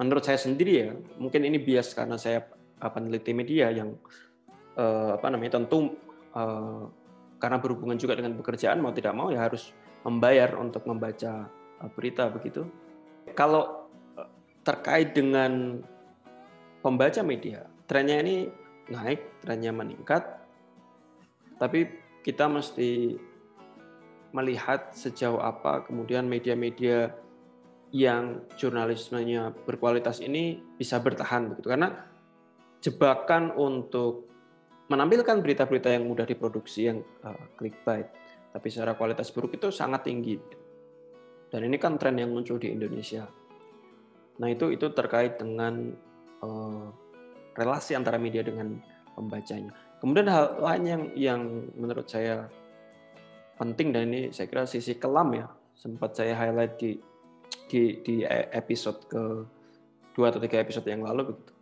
menurut 0.00 0.24
saya 0.24 0.40
sendiri 0.40 0.72
ya, 0.72 0.90
mungkin 1.20 1.44
ini 1.44 1.60
bias 1.60 1.92
karena 1.92 2.16
saya 2.16 2.40
peneliti 2.80 3.36
media 3.36 3.68
yang 3.68 3.92
uh, 4.80 5.20
apa 5.20 5.28
namanya 5.28 5.60
tentu 5.60 5.92
karena 7.42 7.58
berhubungan 7.58 7.98
juga 7.98 8.14
dengan 8.14 8.38
pekerjaan 8.38 8.78
mau 8.78 8.94
tidak 8.94 9.10
mau 9.18 9.34
ya 9.34 9.50
harus 9.50 9.74
membayar 10.06 10.54
untuk 10.56 10.86
membaca 10.86 11.50
berita 11.88 12.28
begitu. 12.28 12.68
Kalau 13.32 13.88
uh, 14.18 14.28
terkait 14.60 15.16
dengan 15.16 15.80
pembaca 16.84 17.24
media, 17.24 17.64
trennya 17.88 18.20
ini 18.20 18.36
naik, 18.90 19.40
trennya 19.40 19.72
meningkat, 19.72 20.22
tapi 21.56 21.88
kita 22.20 22.50
mesti 22.50 23.16
melihat 24.30 24.94
sejauh 24.94 25.42
apa 25.42 25.82
kemudian 25.88 26.28
media-media 26.28 27.10
yang 27.90 28.46
jurnalismenya 28.54 29.50
berkualitas 29.66 30.22
ini 30.22 30.62
bisa 30.78 31.02
bertahan 31.02 31.50
begitu 31.50 31.74
karena 31.74 32.06
jebakan 32.78 33.50
untuk 33.58 34.30
menampilkan 34.86 35.42
berita-berita 35.42 35.90
yang 35.90 36.06
mudah 36.06 36.22
diproduksi 36.22 36.86
yang 36.86 37.02
uh, 37.26 37.34
clickbait 37.58 38.06
tapi 38.50 38.66
secara 38.70 38.98
kualitas 38.98 39.30
buruk 39.30 39.54
itu 39.54 39.70
sangat 39.70 40.06
tinggi. 40.06 40.38
Dan 41.50 41.66
ini 41.66 41.76
kan 41.76 41.98
tren 41.98 42.14
yang 42.16 42.30
muncul 42.30 42.56
di 42.56 42.70
Indonesia. 42.70 43.26
Nah 44.38 44.48
itu 44.48 44.70
itu 44.70 44.86
terkait 44.94 45.36
dengan 45.36 45.92
uh, 46.40 46.88
relasi 47.58 47.98
antara 47.98 48.16
media 48.16 48.40
dengan 48.46 48.78
pembacanya. 49.18 49.74
Kemudian 50.00 50.30
hal 50.30 50.56
lain 50.62 50.84
yang 50.86 51.02
yang 51.18 51.40
menurut 51.76 52.08
saya 52.08 52.48
penting 53.60 53.92
dan 53.92 54.08
ini 54.08 54.32
saya 54.32 54.48
kira 54.48 54.64
sisi 54.64 54.96
kelam 54.96 55.36
ya 55.36 55.44
sempat 55.76 56.16
saya 56.16 56.32
highlight 56.32 56.80
di 56.80 56.96
di, 57.68 58.00
di 58.00 58.14
episode 58.56 59.04
ke 59.10 59.22
dua 60.16 60.32
atau 60.32 60.40
tiga 60.40 60.62
episode 60.64 60.86
yang 60.88 61.04
lalu 61.04 61.34
begitu. 61.34 61.52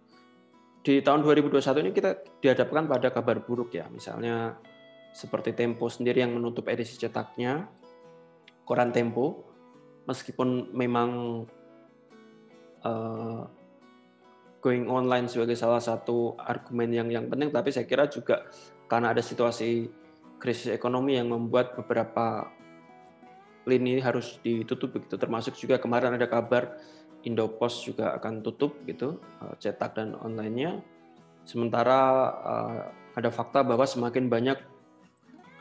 Di 0.79 0.95
tahun 1.05 1.21
2021 1.27 1.85
ini 1.85 1.91
kita 1.93 2.11
dihadapkan 2.41 2.89
pada 2.89 3.13
kabar 3.13 3.43
buruk 3.45 3.77
ya, 3.77 3.91
misalnya 3.93 4.57
seperti 5.13 5.53
Tempo 5.53 5.91
sendiri 5.91 6.23
yang 6.25 6.33
menutup 6.33 6.65
edisi 6.71 6.97
cetaknya, 6.97 7.67
koran 8.65 8.95
Tempo, 8.95 9.48
meskipun 10.09 10.73
memang 10.73 11.45
uh, 12.81 13.45
going 14.65 14.89
online 14.89 15.29
sebagai 15.29 15.55
salah 15.55 15.85
satu 15.85 16.35
argumen 16.41 16.91
yang 16.91 17.09
yang 17.13 17.29
penting, 17.29 17.53
tapi 17.53 17.69
saya 17.71 17.85
kira 17.85 18.09
juga 18.09 18.49
karena 18.89 19.13
ada 19.13 19.21
situasi 19.21 19.87
krisis 20.41 20.73
ekonomi 20.73 21.21
yang 21.21 21.29
membuat 21.29 21.77
beberapa 21.77 22.49
lini 23.69 24.01
harus 24.01 24.41
ditutup 24.41 24.97
begitu. 24.97 25.21
Termasuk 25.21 25.55
juga 25.61 25.77
kemarin 25.77 26.17
ada 26.17 26.25
kabar 26.25 26.81
Indopost 27.27 27.85
juga 27.85 28.17
akan 28.17 28.41
tutup 28.41 28.79
gitu 28.89 29.21
eh, 29.45 29.55
cetak 29.61 29.99
dan 29.99 30.17
onlinenya. 30.17 30.81
Sementara 31.49 32.01
uh, 32.45 32.81
ada 33.17 33.33
fakta 33.33 33.65
bahwa 33.65 33.89
semakin 33.89 34.29
banyak 34.29 34.61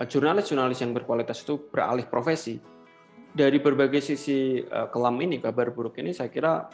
jurnalis-jurnalis 0.04 0.84
yang 0.84 0.92
berkualitas 0.92 1.48
itu 1.48 1.64
beralih 1.72 2.04
profesi 2.12 2.60
dari 3.34 3.60
berbagai 3.60 4.00
sisi 4.04 4.62
uh, 4.62 4.88
kelam 4.92 5.20
ini 5.24 5.42
kabar 5.42 5.72
buruk 5.74 6.00
ini 6.00 6.16
saya 6.16 6.32
kira 6.32 6.68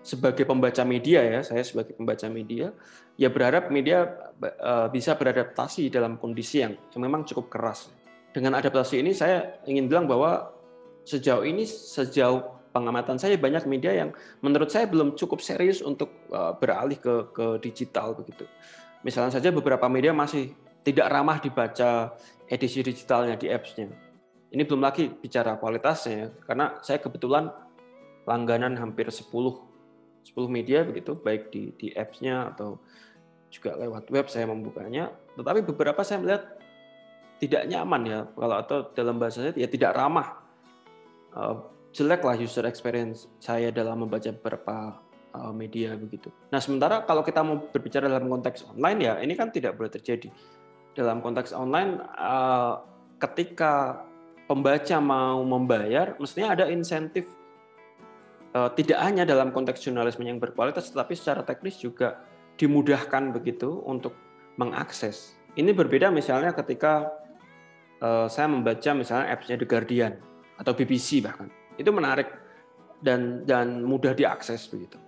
sebagai 0.00 0.48
pembaca 0.48 0.80
media 0.82 1.20
ya, 1.20 1.40
saya 1.44 1.60
sebagai 1.60 1.92
pembaca 1.92 2.24
media, 2.32 2.72
ya 3.20 3.28
berharap 3.28 3.68
media 3.68 4.32
uh, 4.40 4.88
bisa 4.88 5.12
beradaptasi 5.12 5.92
dalam 5.92 6.16
kondisi 6.16 6.64
yang, 6.64 6.74
memang 6.96 7.28
cukup 7.28 7.52
keras. 7.52 7.92
Dengan 8.32 8.56
adaptasi 8.56 9.02
ini 9.02 9.12
saya 9.12 9.60
ingin 9.68 9.90
bilang 9.90 10.08
bahwa 10.08 10.54
sejauh 11.04 11.44
ini 11.44 11.66
sejauh 11.68 12.70
pengamatan 12.70 13.18
saya 13.18 13.34
banyak 13.34 13.66
media 13.66 13.90
yang 13.90 14.14
menurut 14.40 14.70
saya 14.70 14.86
belum 14.86 15.18
cukup 15.18 15.42
serius 15.42 15.82
untuk 15.82 16.30
uh, 16.30 16.54
beralih 16.54 16.96
ke 16.96 17.34
ke 17.34 17.46
digital 17.58 18.14
begitu. 18.14 18.46
Misalnya 19.02 19.34
saja 19.34 19.50
beberapa 19.50 19.90
media 19.90 20.14
masih 20.14 20.54
tidak 20.86 21.10
ramah 21.10 21.42
dibaca 21.42 22.14
edisi 22.46 22.80
digitalnya 22.80 23.34
di 23.36 23.50
apps-nya. 23.50 24.09
Ini 24.50 24.66
belum 24.66 24.82
lagi 24.82 25.06
bicara 25.06 25.54
kualitasnya 25.62 26.42
karena 26.42 26.82
saya 26.82 26.98
kebetulan 26.98 27.50
langganan 28.26 28.74
hampir 28.78 29.06
10 29.06 29.30
10 29.30 30.36
media 30.50 30.84
begitu 30.84 31.16
baik 31.16 31.48
di 31.54 31.72
di 31.78 31.88
apps-nya 31.94 32.52
atau 32.52 32.82
juga 33.50 33.74
lewat 33.78 34.10
web 34.10 34.26
saya 34.26 34.46
membukanya. 34.46 35.10
Tetapi 35.38 35.66
beberapa 35.66 36.02
saya 36.02 36.22
melihat 36.22 36.58
tidak 37.40 37.66
nyaman 37.66 38.02
ya 38.06 38.20
kalau 38.36 38.56
atau 38.60 38.78
dalam 38.92 39.16
bahasa 39.16 39.48
saya 39.48 39.54
ya 39.56 39.68
tidak 39.70 39.94
ramah. 39.96 40.38
Uh, 41.30 41.62
jelek 41.90 42.22
lah 42.26 42.34
user 42.38 42.66
experience 42.66 43.26
saya 43.42 43.70
dalam 43.70 44.06
membaca 44.06 44.30
beberapa 44.30 44.98
uh, 45.34 45.54
media 45.54 45.94
begitu. 45.94 46.30
Nah 46.50 46.62
sementara 46.62 47.02
kalau 47.06 47.22
kita 47.26 47.42
mau 47.42 47.70
berbicara 47.70 48.06
dalam 48.06 48.30
konteks 48.30 48.66
online 48.70 48.98
ya 49.02 49.12
ini 49.22 49.34
kan 49.34 49.50
tidak 49.50 49.78
boleh 49.78 49.90
terjadi. 49.90 50.30
Dalam 50.94 51.22
konteks 51.22 51.54
online 51.54 52.02
uh, 52.18 52.82
ketika 53.18 54.02
pembaca 54.50 54.98
mau 54.98 55.46
membayar 55.46 56.18
mestinya 56.18 56.58
ada 56.58 56.66
insentif 56.66 57.30
uh, 58.54 58.70
tidak 58.74 58.98
hanya 58.98 59.22
dalam 59.22 59.54
konteks 59.54 59.78
jurnalisme 59.86 60.26
yang 60.26 60.42
berkualitas, 60.42 60.90
tetapi 60.90 61.14
secara 61.14 61.46
teknis 61.46 61.78
juga 61.78 62.26
dimudahkan 62.58 63.30
begitu 63.30 63.78
untuk 63.86 64.18
mengakses. 64.58 65.38
Ini 65.54 65.70
berbeda 65.70 66.10
misalnya 66.10 66.50
ketika 66.50 67.14
uh, 68.02 68.26
saya 68.26 68.50
membaca 68.50 68.90
misalnya 68.90 69.30
apps-nya 69.30 69.54
The 69.54 69.66
Guardian 69.70 70.18
atau 70.58 70.74
BBC 70.74 71.22
bahkan, 71.22 71.46
itu 71.78 71.88
menarik 71.94 72.28
dan 73.00 73.46
dan 73.46 73.86
mudah 73.86 74.18
diakses 74.18 74.66
begitu. 74.66 74.98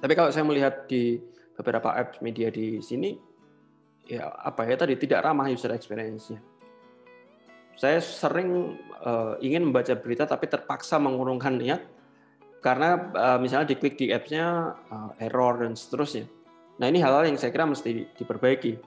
Tapi 0.00 0.12
kalau 0.16 0.32
saya 0.32 0.48
melihat 0.48 0.88
di 0.88 1.20
beberapa 1.52 1.92
apps 1.92 2.22
media 2.24 2.48
di 2.48 2.80
sini, 2.80 3.12
ya 4.08 4.30
apa 4.30 4.64
ya 4.66 4.78
tadi 4.78 4.96
tidak 4.96 5.20
ramah 5.26 5.52
user 5.52 5.74
experience-nya. 5.74 6.40
Saya 7.78 8.02
sering 8.02 8.74
uh, 9.06 9.38
ingin 9.38 9.70
membaca 9.70 9.94
berita 9.94 10.26
tapi 10.26 10.50
terpaksa 10.50 10.98
mengurungkan 10.98 11.54
niat 11.54 11.78
karena 12.58 12.98
uh, 13.14 13.38
misalnya 13.38 13.70
diklik 13.70 13.94
di 13.94 14.10
apps-nya 14.10 14.74
uh, 14.90 15.10
error 15.22 15.62
dan 15.62 15.78
seterusnya. 15.78 16.26
Nah 16.82 16.90
ini 16.90 16.98
hal-hal 16.98 17.30
yang 17.30 17.38
saya 17.38 17.54
kira 17.54 17.70
mesti 17.70 18.10
diperbaiki. 18.18 18.82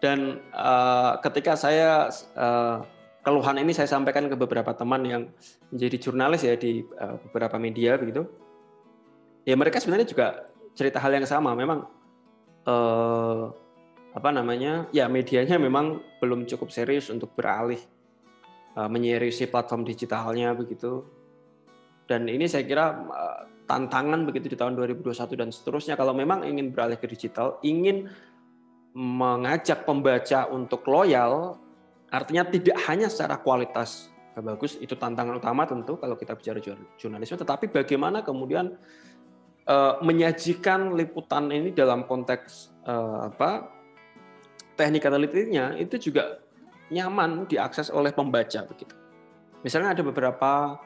Dan 0.00 0.40
uh, 0.56 1.20
ketika 1.20 1.60
saya 1.60 2.08
uh, 2.38 2.80
keluhan 3.20 3.60
ini 3.60 3.76
saya 3.76 3.90
sampaikan 3.90 4.32
ke 4.32 4.36
beberapa 4.38 4.72
teman 4.72 5.04
yang 5.04 5.22
menjadi 5.68 5.96
jurnalis 6.08 6.48
ya 6.48 6.56
di 6.56 6.80
uh, 6.96 7.20
beberapa 7.28 7.60
media 7.60 8.00
begitu, 8.00 8.24
ya 9.44 9.52
mereka 9.58 9.76
sebenarnya 9.76 10.08
juga 10.08 10.48
cerita 10.72 11.02
hal 11.04 11.12
yang 11.12 11.28
sama. 11.28 11.52
Memang 11.52 11.84
uh, 12.64 13.52
apa 14.18 14.34
namanya 14.34 14.90
ya 14.90 15.06
medianya 15.06 15.62
memang 15.62 16.02
belum 16.18 16.42
cukup 16.50 16.74
serius 16.74 17.06
untuk 17.06 17.38
beralih 17.38 17.78
uh, 18.74 18.90
menyeriusi 18.90 19.46
platform 19.46 19.86
digitalnya 19.86 20.58
begitu. 20.58 21.06
Dan 22.08 22.24
ini 22.24 22.48
saya 22.48 22.64
kira 22.64 23.04
eh, 23.04 23.40
tantangan 23.68 24.24
begitu 24.24 24.48
di 24.48 24.56
tahun 24.56 24.80
2021 24.80 25.12
dan 25.36 25.52
seterusnya. 25.52 25.92
Kalau 25.92 26.16
memang 26.16 26.40
ingin 26.40 26.72
beralih 26.72 26.96
ke 26.96 27.04
digital, 27.04 27.60
ingin 27.60 28.08
mengajak 28.96 29.84
pembaca 29.84 30.48
untuk 30.48 30.88
loyal, 30.88 31.60
artinya 32.08 32.48
tidak 32.48 32.80
hanya 32.88 33.12
secara 33.12 33.36
kualitas 33.44 34.08
bagus 34.40 34.80
itu 34.80 34.96
tantangan 34.96 35.36
utama 35.36 35.68
tentu 35.68 36.00
kalau 36.00 36.16
kita 36.16 36.32
bicara 36.32 36.64
jurnalisme, 36.96 37.36
tetapi 37.36 37.68
bagaimana 37.68 38.24
kemudian 38.24 38.72
uh, 39.68 40.00
menyajikan 40.00 40.96
liputan 40.96 41.52
ini 41.52 41.76
dalam 41.76 42.08
konteks 42.08 42.72
apa 42.88 43.77
teknik 44.78 45.02
analitiknya 45.04 45.74
itu 45.74 45.98
juga 45.98 46.38
nyaman 46.94 47.50
diakses 47.50 47.90
oleh 47.90 48.14
pembaca 48.14 48.62
begitu. 48.64 48.94
Misalnya 49.66 49.98
ada 49.98 50.02
beberapa 50.06 50.78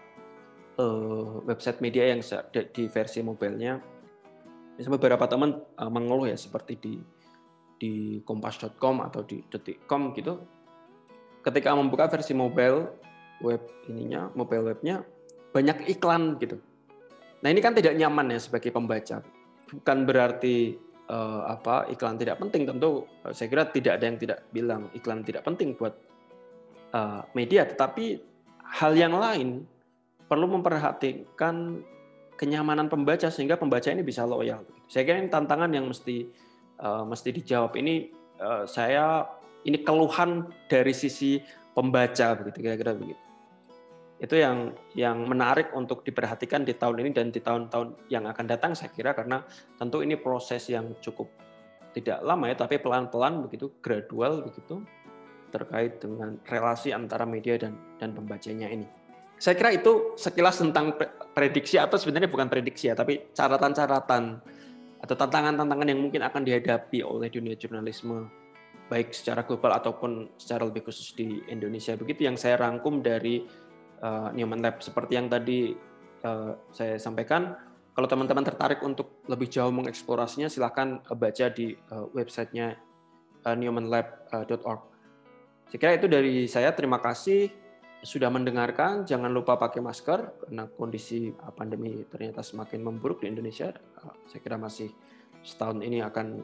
uh, 0.80 1.44
website 1.44 1.84
media 1.84 2.08
yang 2.08 2.24
di 2.72 2.88
versi 2.88 3.20
mobilenya. 3.20 3.76
Misalnya 4.80 4.96
beberapa 4.96 5.28
teman 5.28 5.60
uh, 5.76 5.90
mengeluh 5.92 6.32
ya 6.32 6.38
seperti 6.40 6.80
di 6.80 6.94
di 7.76 7.92
kompas.com 8.24 9.04
atau 9.04 9.20
di 9.26 9.44
detik.com 9.44 10.16
gitu. 10.16 10.40
Ketika 11.44 11.74
membuka 11.76 12.08
versi 12.08 12.32
mobile 12.32 12.88
web 13.42 13.60
ininya 13.90 14.30
mobile 14.32 14.72
webnya 14.72 15.02
banyak 15.52 15.90
iklan 15.90 16.40
gitu. 16.40 16.56
Nah 17.42 17.48
ini 17.50 17.60
kan 17.60 17.74
tidak 17.74 17.98
nyaman 17.98 18.32
ya 18.32 18.40
sebagai 18.40 18.70
pembaca. 18.70 19.20
Bukan 19.68 19.98
berarti 20.06 20.78
uh, 21.12 21.44
apa 21.52 21.92
iklan 21.92 22.16
tidak 22.16 22.40
penting 22.40 22.64
tentu 22.64 23.04
saya 23.36 23.46
kira 23.52 23.68
tidak 23.68 24.00
ada 24.00 24.04
yang 24.08 24.18
tidak 24.18 24.38
bilang 24.48 24.88
iklan 24.96 25.20
tidak 25.20 25.44
penting 25.44 25.76
buat 25.76 25.92
uh, 26.96 27.20
media 27.36 27.68
tetapi 27.68 28.24
hal 28.80 28.96
yang 28.96 29.12
lain 29.12 29.68
perlu 30.24 30.48
memperhatikan 30.48 31.84
kenyamanan 32.40 32.88
pembaca 32.88 33.28
sehingga 33.28 33.60
pembaca 33.60 33.86
ini 33.92 34.00
bisa 34.00 34.24
loyal. 34.24 34.64
Saya 34.88 35.04
kira 35.04 35.20
ini 35.20 35.28
tantangan 35.28 35.68
yang 35.70 35.86
mesti 35.92 36.26
uh, 36.80 37.04
mesti 37.04 37.28
dijawab. 37.36 37.76
Ini 37.76 38.08
uh, 38.40 38.64
saya 38.64 39.28
ini 39.68 39.84
keluhan 39.84 40.48
dari 40.66 40.90
sisi 40.96 41.38
pembaca 41.76 42.34
begitu 42.40 42.58
kira-kira 42.64 42.96
begitu. 42.96 43.22
Itu 44.22 44.38
yang 44.38 44.78
yang 44.94 45.26
menarik 45.26 45.74
untuk 45.74 46.06
diperhatikan 46.06 46.62
di 46.62 46.78
tahun 46.78 47.02
ini 47.02 47.10
dan 47.10 47.34
di 47.34 47.42
tahun-tahun 47.42 48.06
yang 48.06 48.30
akan 48.30 48.46
datang 48.46 48.72
saya 48.78 48.94
kira 48.94 49.18
karena 49.18 49.42
tentu 49.74 49.98
ini 49.98 50.14
proses 50.14 50.62
yang 50.70 50.94
cukup 51.02 51.26
tidak 51.92 52.22
lama 52.22 52.48
ya 52.48 52.56
tapi 52.56 52.78
pelan-pelan 52.78 53.44
begitu 53.44 53.74
gradual 53.82 54.46
begitu 54.46 54.80
terkait 55.52 56.00
dengan 56.00 56.40
relasi 56.48 56.94
antara 56.94 57.28
media 57.28 57.60
dan 57.60 57.76
dan 58.00 58.16
pembacanya 58.16 58.72
ini. 58.72 58.88
Saya 59.36 59.58
kira 59.58 59.74
itu 59.74 60.14
sekilas 60.14 60.62
tentang 60.62 60.96
prediksi 61.34 61.76
atau 61.76 61.98
sebenarnya 61.98 62.30
bukan 62.30 62.46
prediksi 62.46 62.88
ya, 62.88 62.94
tapi 62.94 63.26
catatan-catatan 63.34 64.38
atau 65.02 65.14
tantangan-tantangan 65.18 65.86
yang 65.90 65.98
mungkin 65.98 66.22
akan 66.22 66.46
dihadapi 66.46 67.02
oleh 67.02 67.26
dunia 67.26 67.58
jurnalisme 67.58 68.30
baik 68.86 69.10
secara 69.10 69.42
global 69.42 69.74
ataupun 69.74 70.36
secara 70.38 70.62
lebih 70.62 70.86
khusus 70.86 71.10
di 71.18 71.42
Indonesia. 71.50 71.98
Begitu 71.98 72.28
yang 72.28 72.38
saya 72.38 72.60
rangkum 72.60 73.02
dari 73.02 73.42
uh, 74.02 74.28
Newman 74.34 74.60
Lab 74.60 74.82
seperti 74.82 75.16
yang 75.16 75.30
tadi 75.30 75.72
uh, 76.26 76.52
saya 76.74 76.98
sampaikan. 76.98 77.54
Kalau 77.92 78.08
teman-teman 78.08 78.40
tertarik 78.40 78.80
untuk 78.80 79.20
lebih 79.28 79.52
jauh 79.52 79.68
mengeksplorasinya, 79.68 80.48
silahkan 80.48 81.04
baca 81.12 81.46
di 81.52 81.76
uh, 81.92 82.08
websitenya 82.16 82.76
uh, 83.44 83.56
newmanlab.org. 83.56 84.80
Saya 85.68 85.78
kira 85.78 85.92
itu 85.96 86.08
dari 86.08 86.48
saya. 86.48 86.72
Terima 86.72 87.00
kasih 87.04 87.52
sudah 88.02 88.32
mendengarkan, 88.34 89.06
jangan 89.06 89.30
lupa 89.30 89.54
pakai 89.54 89.78
masker 89.78 90.42
karena 90.42 90.66
kondisi 90.74 91.30
pandemi 91.54 92.02
ternyata 92.10 92.42
semakin 92.42 92.82
memburuk 92.82 93.22
di 93.22 93.30
Indonesia. 93.30 93.70
Uh, 94.00 94.16
saya 94.26 94.40
kira 94.40 94.56
masih 94.56 94.90
setahun 95.44 95.84
ini 95.84 96.00
akan 96.00 96.42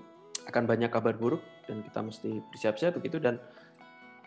akan 0.49 0.65
banyak 0.65 0.89
kabar 0.89 1.17
buruk 1.17 1.45
dan 1.69 1.85
kita 1.85 2.01
mesti 2.01 2.31
bersiap-siap 2.53 2.93
begitu 2.97 3.21
dan 3.21 3.41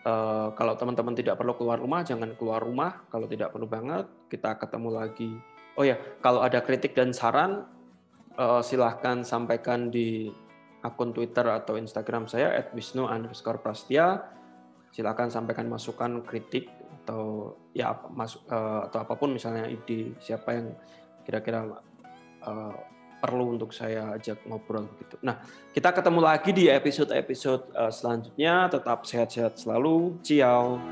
uh, 0.06 0.54
kalau 0.54 0.74
teman-teman 0.78 1.14
tidak 1.14 1.38
perlu 1.38 1.54
keluar 1.54 1.78
rumah 1.78 2.02
jangan 2.02 2.34
keluar 2.34 2.62
rumah 2.62 3.06
kalau 3.08 3.26
tidak 3.26 3.50
perlu 3.54 3.66
banget 3.66 4.06
kita 4.30 4.58
ketemu 4.58 4.90
lagi. 4.90 5.32
Oh 5.72 5.84
ya, 5.88 5.96
kalau 6.20 6.44
ada 6.44 6.60
kritik 6.60 6.92
dan 6.92 7.16
saran 7.16 7.64
uh, 8.36 8.60
silahkan 8.60 9.24
sampaikan 9.24 9.88
di 9.88 10.28
akun 10.84 11.14
Twitter 11.16 11.46
atau 11.48 11.80
Instagram 11.80 12.28
saya 12.28 12.52
@wisnu_prastia. 12.74 14.20
Silakan 14.92 15.32
sampaikan 15.32 15.72
masukan 15.72 16.20
kritik 16.20 16.68
atau 17.02 17.56
ya 17.72 17.96
masuk 18.12 18.44
uh, 18.52 18.84
atau 18.84 19.00
apa 19.00 19.16
pun 19.16 19.32
misalnya 19.32 19.64
ide 19.64 20.12
siapa 20.20 20.52
yang 20.52 20.76
kira-kira 21.24 21.64
perlu 23.22 23.54
untuk 23.54 23.70
saya 23.70 24.18
ajak 24.18 24.42
ngobrol 24.50 24.90
gitu. 24.98 25.14
Nah, 25.22 25.38
kita 25.70 25.94
ketemu 25.94 26.20
lagi 26.20 26.50
di 26.50 26.66
episode-episode 26.66 27.70
uh, 27.78 27.92
selanjutnya. 27.94 28.66
Tetap 28.66 29.06
sehat-sehat 29.06 29.62
selalu. 29.62 30.18
Ciao. 30.26 30.82